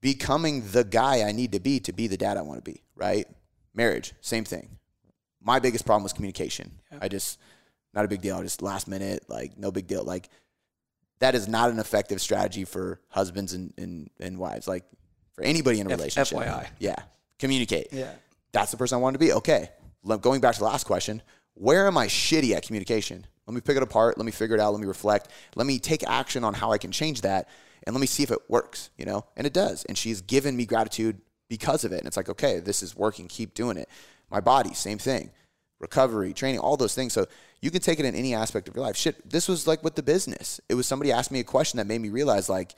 becoming 0.01 0.63
the 0.71 0.85
guy 0.85 1.23
I 1.29 1.33
need 1.33 1.53
to 1.53 1.61
be 1.61 1.81
to 1.81 1.93
be 1.93 2.07
the 2.07 2.17
dad 2.17 2.37
I 2.37 2.43
want 2.43 2.65
to 2.65 2.71
be. 2.71 2.83
Right? 2.97 3.27
Marriage, 3.75 4.13
same 4.21 4.45
thing 4.45 4.79
my 5.41 5.59
biggest 5.59 5.87
problem 5.87 6.03
was 6.03 6.13
communication. 6.13 6.71
I 7.01 7.09
just 7.09 7.39
not 7.95 8.05
a 8.05 8.09
big 8.09 8.21
deal. 8.21 8.43
Just 8.43 8.63
last 8.63 8.89
minute, 8.89 9.25
like 9.29 9.59
no 9.59 9.71
big 9.71 9.87
deal. 9.87 10.05
Like 10.05 10.29
that 11.21 11.35
is 11.35 11.49
not 11.49 11.71
an 11.71 11.79
effective 11.79 12.21
strategy 12.21 12.65
for 12.65 13.01
husbands 13.09 13.53
and, 13.53 13.73
and, 13.77 14.11
and 14.21 14.39
wives. 14.39 14.69
Like 14.69 14.85
for 15.33 15.43
anybody 15.43 15.81
in 15.81 15.87
a 15.87 15.91
F- 15.91 15.99
relationship. 15.99 16.39
FYI. 16.39 16.69
Yeah. 16.79 16.97
Communicate. 17.39 17.89
Yeah. 17.93 18.13
That's 18.53 18.71
the 18.71 18.77
person 18.77 18.97
I 18.97 19.01
wanted 19.01 19.19
to 19.19 19.25
be. 19.25 19.33
Okay. 19.33 19.71
Going 20.21 20.41
back 20.41 20.55
to 20.55 20.61
the 20.61 20.65
last 20.65 20.85
question, 20.85 21.23
where 21.55 21.87
am 21.87 21.99
I 21.99 22.07
shitty 22.07 22.55
at 22.55 22.63
communication? 22.63 23.27
Let 23.47 23.55
me 23.55 23.61
pick 23.61 23.77
it 23.77 23.83
apart. 23.83 24.17
Let 24.17 24.25
me 24.25 24.33
figure 24.33 24.55
it 24.55 24.61
out. 24.61 24.73
Let 24.73 24.81
me 24.81 24.87
reflect. 24.87 25.29
Let 25.57 25.67
me 25.67 25.79
take 25.79 26.09
action 26.09 26.45
on 26.45 26.55
how 26.55 26.73
I 26.73 26.79
can 26.79 26.93
change 26.93 27.23
that. 27.23 27.49
And 27.85 27.95
let 27.95 28.01
me 28.01 28.07
see 28.07 28.23
if 28.23 28.31
it 28.31 28.39
works, 28.49 28.91
you 28.99 29.07
know? 29.07 29.25
And 29.37 29.47
it 29.47 29.53
does. 29.53 29.85
And 29.87 29.97
she's 29.97 30.21
given 30.21 30.57
me 30.57 30.67
gratitude 30.67 31.21
because 31.49 31.85
of 31.85 31.93
it. 31.93 31.99
And 31.99 32.07
it's 32.07 32.17
like, 32.17 32.29
okay, 32.29 32.59
this 32.61 32.83
is 32.83 32.95
working. 32.95 33.27
Keep 33.29 33.55
doing 33.55 33.77
it. 33.77 33.89
My 34.31 34.41
body, 34.41 34.75
same 34.75 34.99
thing. 34.99 35.31
Recovery, 35.81 36.33
training, 36.33 36.59
all 36.61 36.77
those 36.77 36.95
things. 36.95 37.13
So 37.13 37.27
you 37.61 37.71
can 37.71 37.81
take 37.81 38.01
it 38.01 38.05
in 38.05 38.15
any 38.15 38.35
aspect 38.35 38.69
of 38.69 38.75
your 38.75 38.85
life. 38.85 38.97
Shit, 38.97 39.29
this 39.29 39.49
was 39.49 39.67
like 39.67 39.85
with 39.85 39.95
the 39.95 40.03
business. 40.03 40.61
It 40.69 40.75
was 40.75 40.87
somebody 40.87 41.13
asked 41.13 41.31
me 41.31 41.41
a 41.41 41.45
question 41.45 41.77
that 41.77 41.87
made 41.87 42.01
me 42.01 42.09
realize, 42.09 42.49
like, 42.49 42.75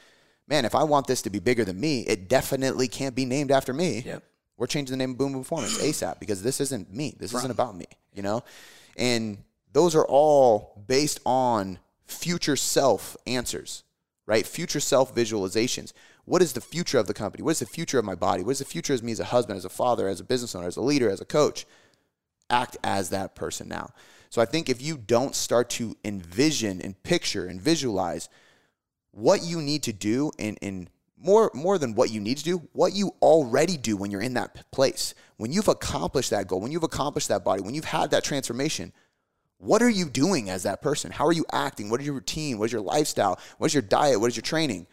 man, 0.48 0.64
if 0.64 0.74
I 0.74 0.84
want 0.84 1.06
this 1.06 1.22
to 1.22 1.30
be 1.30 1.38
bigger 1.38 1.64
than 1.64 1.80
me, 1.80 2.00
it 2.02 2.28
definitely 2.28 2.88
can't 2.88 3.14
be 3.14 3.24
named 3.24 3.50
after 3.50 3.72
me. 3.72 4.02
Yep. 4.04 4.22
We're 4.58 4.66
changing 4.66 4.92
the 4.92 4.98
name 4.98 5.12
of 5.12 5.18
Boom 5.18 5.32
Boom 5.32 5.42
Performance 5.42 5.78
ASAP 5.82 6.20
because 6.20 6.42
this 6.42 6.60
isn't 6.60 6.92
me. 6.92 7.14
This 7.18 7.32
isn't 7.32 7.50
about 7.50 7.74
me, 7.74 7.86
you 8.12 8.22
know? 8.22 8.44
And 8.96 9.38
those 9.72 9.94
are 9.94 10.04
all 10.04 10.84
based 10.86 11.20
on 11.24 11.78
future 12.04 12.56
self 12.56 13.16
answers, 13.26 13.84
right? 14.26 14.46
Future 14.46 14.80
self 14.80 15.14
visualizations. 15.14 15.94
What 16.26 16.42
is 16.42 16.52
the 16.52 16.60
future 16.60 16.98
of 16.98 17.06
the 17.06 17.14
company? 17.14 17.42
What 17.42 17.52
is 17.52 17.60
the 17.60 17.66
future 17.66 17.98
of 17.98 18.04
my 18.04 18.14
body? 18.14 18.42
What 18.42 18.52
is 18.52 18.58
the 18.58 18.64
future 18.64 18.92
of 18.92 19.02
me 19.02 19.12
as 19.12 19.20
a 19.20 19.24
husband, 19.24 19.56
as 19.56 19.64
a 19.64 19.70
father, 19.70 20.08
as 20.08 20.20
a 20.20 20.24
business 20.24 20.54
owner, 20.54 20.66
as 20.66 20.76
a 20.76 20.82
leader, 20.82 21.08
as 21.08 21.20
a 21.20 21.24
coach? 21.24 21.66
Act 22.50 22.76
as 22.84 23.10
that 23.10 23.34
person 23.34 23.68
now. 23.68 23.90
So 24.28 24.40
I 24.40 24.44
think 24.44 24.68
if 24.68 24.80
you 24.82 24.96
don't 24.96 25.34
start 25.34 25.70
to 25.70 25.96
envision 26.04 26.80
and 26.80 27.00
picture 27.02 27.46
and 27.46 27.60
visualize 27.60 28.28
what 29.12 29.42
you 29.42 29.60
need 29.60 29.82
to 29.84 29.92
do 29.92 30.30
and, 30.38 30.58
and 30.62 30.90
more 31.16 31.50
more 31.52 31.78
than 31.78 31.94
what 31.94 32.10
you 32.10 32.20
need 32.20 32.38
to 32.38 32.44
do, 32.44 32.68
what 32.72 32.92
you 32.92 33.14
already 33.20 33.76
do 33.76 33.96
when 33.96 34.10
you're 34.10 34.22
in 34.22 34.34
that 34.34 34.70
place. 34.70 35.14
When 35.36 35.52
you've 35.52 35.68
accomplished 35.68 36.30
that 36.30 36.46
goal, 36.48 36.60
when 36.60 36.72
you've 36.72 36.82
accomplished 36.82 37.28
that 37.28 37.44
body, 37.44 37.62
when 37.62 37.74
you've 37.74 37.84
had 37.84 38.10
that 38.10 38.24
transformation, 38.24 38.92
what 39.58 39.82
are 39.82 39.90
you 39.90 40.08
doing 40.08 40.48
as 40.48 40.62
that 40.62 40.80
person? 40.80 41.10
How 41.10 41.26
are 41.26 41.32
you 41.32 41.44
acting? 41.52 41.90
What 41.90 42.00
is 42.00 42.06
your 42.06 42.14
routine? 42.14 42.58
What 42.58 42.66
is 42.66 42.72
your 42.72 42.80
lifestyle? 42.80 43.38
What 43.58 43.66
is 43.66 43.74
your 43.74 43.82
diet? 43.82 44.20
What 44.20 44.28
is 44.28 44.36
your 44.36 44.42
training? 44.42 44.86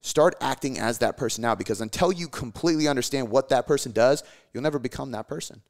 Start 0.00 0.34
acting 0.40 0.78
as 0.78 0.98
that 0.98 1.16
person 1.16 1.42
now 1.42 1.54
because 1.54 1.80
until 1.80 2.12
you 2.12 2.28
completely 2.28 2.88
understand 2.88 3.28
what 3.28 3.48
that 3.48 3.66
person 3.66 3.92
does, 3.92 4.22
you'll 4.52 4.62
never 4.62 4.78
become 4.78 5.12
that 5.12 5.28
person. 5.28 5.62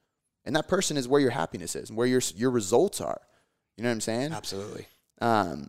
And 0.49 0.57
that 0.57 0.67
person 0.67 0.97
is 0.97 1.07
where 1.07 1.21
your 1.21 1.31
happiness 1.31 1.77
is 1.77 1.91
and 1.91 1.99
where 1.99 2.07
your 2.07 2.23
your 2.35 2.51
results 2.51 3.03
are. 3.03 3.21
You 3.77 3.85
know 3.85 3.91
what 3.91 3.97
I'm 3.97 4.01
saying? 4.01 4.33
Absolutely. 4.33 4.87
Um, 5.21 5.69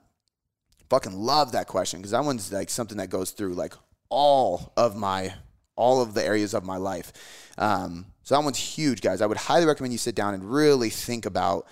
fucking 0.89 1.11
love 1.11 1.51
that 1.51 1.67
question 1.67 1.99
because 1.99 2.11
that 2.11 2.23
one's 2.23 2.51
like 2.53 2.69
something 2.69 2.97
that 2.97 3.09
goes 3.09 3.31
through 3.31 3.55
like 3.55 3.73
all 4.07 4.71
of 4.77 4.95
my 4.95 5.33
all 5.75 6.01
of 6.01 6.13
the 6.13 6.23
areas 6.23 6.53
of 6.53 6.63
my 6.63 6.77
life. 6.77 7.11
Um, 7.57 8.05
so 8.23 8.35
that 8.35 8.43
one's 8.43 8.57
huge, 8.57 9.01
guys. 9.01 9.21
I 9.21 9.25
would 9.25 9.35
highly 9.35 9.65
recommend 9.65 9.91
you 9.91 9.99
sit 9.99 10.15
down 10.15 10.33
and 10.33 10.49
really 10.49 10.89
think 10.89 11.25
about 11.25 11.67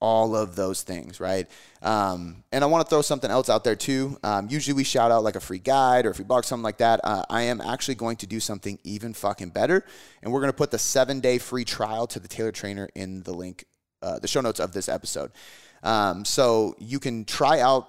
all 0.00 0.34
of 0.34 0.56
those 0.56 0.82
things, 0.82 1.20
right? 1.20 1.48
Um, 1.82 2.42
and 2.52 2.64
I 2.64 2.66
want 2.66 2.84
to 2.84 2.90
throw 2.90 3.02
something 3.02 3.30
else 3.30 3.48
out 3.50 3.64
there 3.64 3.76
too. 3.76 4.18
Um, 4.22 4.48
usually 4.50 4.74
we 4.74 4.84
shout 4.84 5.10
out 5.10 5.22
like 5.22 5.36
a 5.36 5.40
free 5.40 5.58
guide 5.58 6.06
or 6.06 6.10
a 6.10 6.14
free 6.14 6.24
box, 6.24 6.48
something 6.48 6.64
like 6.64 6.78
that. 6.78 7.00
Uh, 7.04 7.24
I 7.28 7.42
am 7.42 7.60
actually 7.60 7.96
going 7.96 8.16
to 8.18 8.26
do 8.26 8.40
something 8.40 8.78
even 8.82 9.12
fucking 9.12 9.50
better, 9.50 9.84
and 10.22 10.32
we're 10.32 10.40
going 10.40 10.52
to 10.52 10.56
put 10.56 10.70
the 10.70 10.78
seven 10.78 11.20
day 11.20 11.38
free 11.38 11.64
trial 11.64 12.06
to 12.08 12.18
the 12.18 12.28
Tailored 12.28 12.54
Trainer 12.54 12.88
in 12.94 13.22
the 13.22 13.32
link, 13.32 13.66
uh, 14.02 14.18
the 14.18 14.28
show 14.28 14.40
notes 14.40 14.58
of 14.58 14.72
this 14.72 14.88
episode. 14.88 15.32
Um, 15.82 16.24
so 16.24 16.76
you 16.78 16.98
can 16.98 17.24
try 17.24 17.60
out 17.60 17.88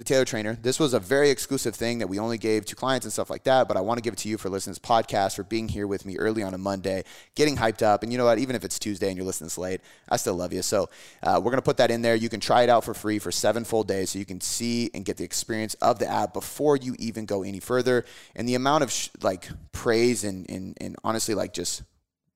the 0.00 0.04
Tailored 0.04 0.28
Trainer. 0.28 0.54
This 0.54 0.80
was 0.80 0.94
a 0.94 0.98
very 0.98 1.28
exclusive 1.28 1.74
thing 1.74 1.98
that 1.98 2.06
we 2.06 2.18
only 2.18 2.38
gave 2.38 2.64
to 2.64 2.74
clients 2.74 3.04
and 3.04 3.12
stuff 3.12 3.28
like 3.28 3.44
that. 3.44 3.68
But 3.68 3.76
I 3.76 3.82
want 3.82 3.98
to 3.98 4.02
give 4.02 4.14
it 4.14 4.20
to 4.20 4.30
you 4.30 4.38
for 4.38 4.48
listening 4.48 4.74
to 4.74 4.80
this 4.80 4.88
podcast, 4.88 5.36
for 5.36 5.42
being 5.42 5.68
here 5.68 5.86
with 5.86 6.06
me 6.06 6.16
early 6.16 6.42
on 6.42 6.54
a 6.54 6.58
Monday, 6.58 7.04
getting 7.34 7.54
hyped 7.54 7.82
up. 7.82 8.02
And 8.02 8.10
you 8.10 8.16
know 8.16 8.24
what? 8.24 8.38
Even 8.38 8.56
if 8.56 8.64
it's 8.64 8.78
Tuesday 8.78 9.08
and 9.08 9.18
you're 9.18 9.26
listening 9.26 9.48
this 9.48 9.58
late, 9.58 9.82
I 10.08 10.16
still 10.16 10.34
love 10.34 10.54
you. 10.54 10.62
So 10.62 10.88
uh, 11.22 11.34
we're 11.36 11.50
going 11.50 11.56
to 11.56 11.62
put 11.62 11.76
that 11.76 11.90
in 11.90 12.00
there. 12.00 12.14
You 12.14 12.30
can 12.30 12.40
try 12.40 12.62
it 12.62 12.70
out 12.70 12.82
for 12.82 12.94
free 12.94 13.18
for 13.18 13.30
seven 13.30 13.62
full 13.62 13.84
days 13.84 14.08
so 14.08 14.18
you 14.18 14.24
can 14.24 14.40
see 14.40 14.90
and 14.94 15.04
get 15.04 15.18
the 15.18 15.24
experience 15.24 15.74
of 15.74 15.98
the 15.98 16.08
app 16.08 16.32
before 16.32 16.78
you 16.78 16.96
even 16.98 17.26
go 17.26 17.42
any 17.42 17.60
further. 17.60 18.06
And 18.34 18.48
the 18.48 18.54
amount 18.54 18.84
of 18.84 18.90
sh- 18.90 19.10
like 19.20 19.50
praise 19.72 20.24
and, 20.24 20.48
and, 20.48 20.78
and 20.80 20.96
honestly, 21.04 21.34
like 21.34 21.52
just 21.52 21.82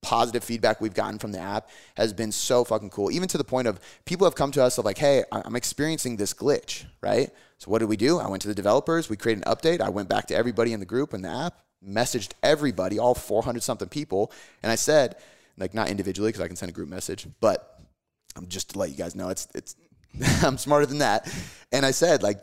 positive 0.04 0.44
feedback 0.44 0.80
we've 0.80 0.94
gotten 0.94 1.18
from 1.18 1.32
the 1.32 1.38
app 1.40 1.70
has 1.96 2.12
been 2.12 2.30
so 2.30 2.62
fucking 2.62 2.90
cool. 2.90 3.10
Even 3.10 3.26
to 3.26 3.38
the 3.38 3.44
point 3.44 3.66
of 3.66 3.80
people 4.04 4.26
have 4.26 4.34
come 4.34 4.52
to 4.52 4.62
us 4.62 4.78
of 4.78 4.84
like, 4.84 4.98
hey, 4.98 5.24
I'm 5.32 5.56
experiencing 5.56 6.16
this 6.16 6.34
glitch, 6.34 6.84
right? 7.00 7.30
So 7.64 7.70
what 7.70 7.78
did 7.78 7.88
we 7.88 7.96
do? 7.96 8.18
I 8.18 8.28
went 8.28 8.42
to 8.42 8.48
the 8.48 8.54
developers, 8.54 9.08
we 9.08 9.16
created 9.16 9.46
an 9.46 9.54
update. 9.54 9.80
I 9.80 9.88
went 9.88 10.06
back 10.06 10.26
to 10.26 10.36
everybody 10.36 10.74
in 10.74 10.80
the 10.80 10.86
group 10.86 11.14
and 11.14 11.24
the 11.24 11.30
app, 11.30 11.60
messaged 11.82 12.32
everybody, 12.42 12.98
all 12.98 13.14
400 13.14 13.62
something 13.62 13.88
people, 13.88 14.30
and 14.62 14.70
I 14.70 14.74
said, 14.74 15.16
like 15.56 15.72
not 15.72 15.88
individually 15.88 16.28
because 16.28 16.42
I 16.42 16.46
can 16.46 16.56
send 16.56 16.68
a 16.68 16.74
group 16.74 16.90
message, 16.90 17.26
but 17.40 17.80
I'm 18.36 18.48
just 18.48 18.70
to 18.70 18.78
let 18.78 18.90
you 18.90 18.96
guys 18.96 19.14
know 19.14 19.30
it's 19.30 19.48
it's 19.54 19.76
I'm 20.44 20.58
smarter 20.58 20.84
than 20.84 20.98
that. 20.98 21.32
And 21.72 21.86
I 21.86 21.92
said 21.92 22.22
like 22.22 22.38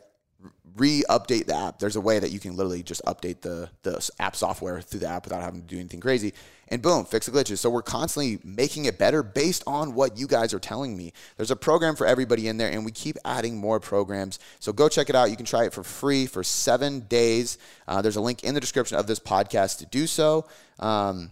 re-update 0.77 1.47
the 1.47 1.55
app. 1.55 1.79
There's 1.79 1.95
a 1.95 2.01
way 2.01 2.19
that 2.19 2.31
you 2.31 2.39
can 2.39 2.55
literally 2.55 2.83
just 2.83 3.03
update 3.05 3.41
the 3.41 3.69
the 3.83 4.09
app 4.19 4.35
software 4.35 4.81
through 4.81 5.01
the 5.01 5.07
app 5.07 5.25
without 5.25 5.41
having 5.41 5.61
to 5.61 5.67
do 5.67 5.77
anything 5.77 5.99
crazy. 5.99 6.33
And 6.67 6.81
boom, 6.81 7.03
fix 7.03 7.25
the 7.25 7.33
glitches. 7.33 7.57
So 7.57 7.69
we're 7.69 7.81
constantly 7.81 8.39
making 8.45 8.85
it 8.85 8.97
better 8.97 9.23
based 9.23 9.63
on 9.67 9.93
what 9.93 10.17
you 10.17 10.25
guys 10.25 10.53
are 10.53 10.59
telling 10.59 10.95
me. 10.95 11.11
There's 11.35 11.51
a 11.51 11.55
program 11.57 11.97
for 11.97 12.07
everybody 12.07 12.47
in 12.47 12.55
there, 12.55 12.71
and 12.71 12.85
we 12.85 12.91
keep 12.91 13.17
adding 13.25 13.57
more 13.57 13.81
programs. 13.81 14.39
So 14.59 14.71
go 14.71 14.87
check 14.87 15.09
it 15.09 15.15
out. 15.15 15.29
You 15.29 15.35
can 15.35 15.45
try 15.45 15.65
it 15.65 15.73
for 15.73 15.83
free 15.83 16.27
for 16.27 16.43
seven 16.43 17.01
days. 17.01 17.57
Uh, 17.89 18.01
there's 18.01 18.15
a 18.15 18.21
link 18.21 18.45
in 18.45 18.53
the 18.53 18.61
description 18.61 18.97
of 18.97 19.05
this 19.05 19.19
podcast 19.19 19.79
to 19.79 19.85
do 19.85 20.07
so. 20.07 20.47
Um, 20.79 21.31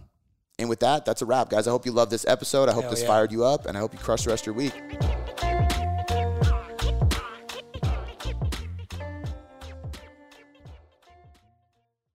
and 0.58 0.68
with 0.68 0.80
that, 0.80 1.06
that's 1.06 1.22
a 1.22 1.26
wrap, 1.26 1.48
guys. 1.48 1.66
I 1.66 1.70
hope 1.70 1.86
you 1.86 1.92
love 1.92 2.10
this 2.10 2.26
episode. 2.28 2.68
I 2.68 2.72
hope 2.72 2.82
Hell 2.82 2.90
this 2.90 3.00
yeah. 3.00 3.08
fired 3.08 3.32
you 3.32 3.44
up, 3.44 3.64
and 3.64 3.78
I 3.78 3.80
hope 3.80 3.94
you 3.94 3.98
crush 3.98 4.24
the 4.24 4.30
rest 4.30 4.46
of 4.46 4.48
your 4.48 4.56
week. 4.56 5.49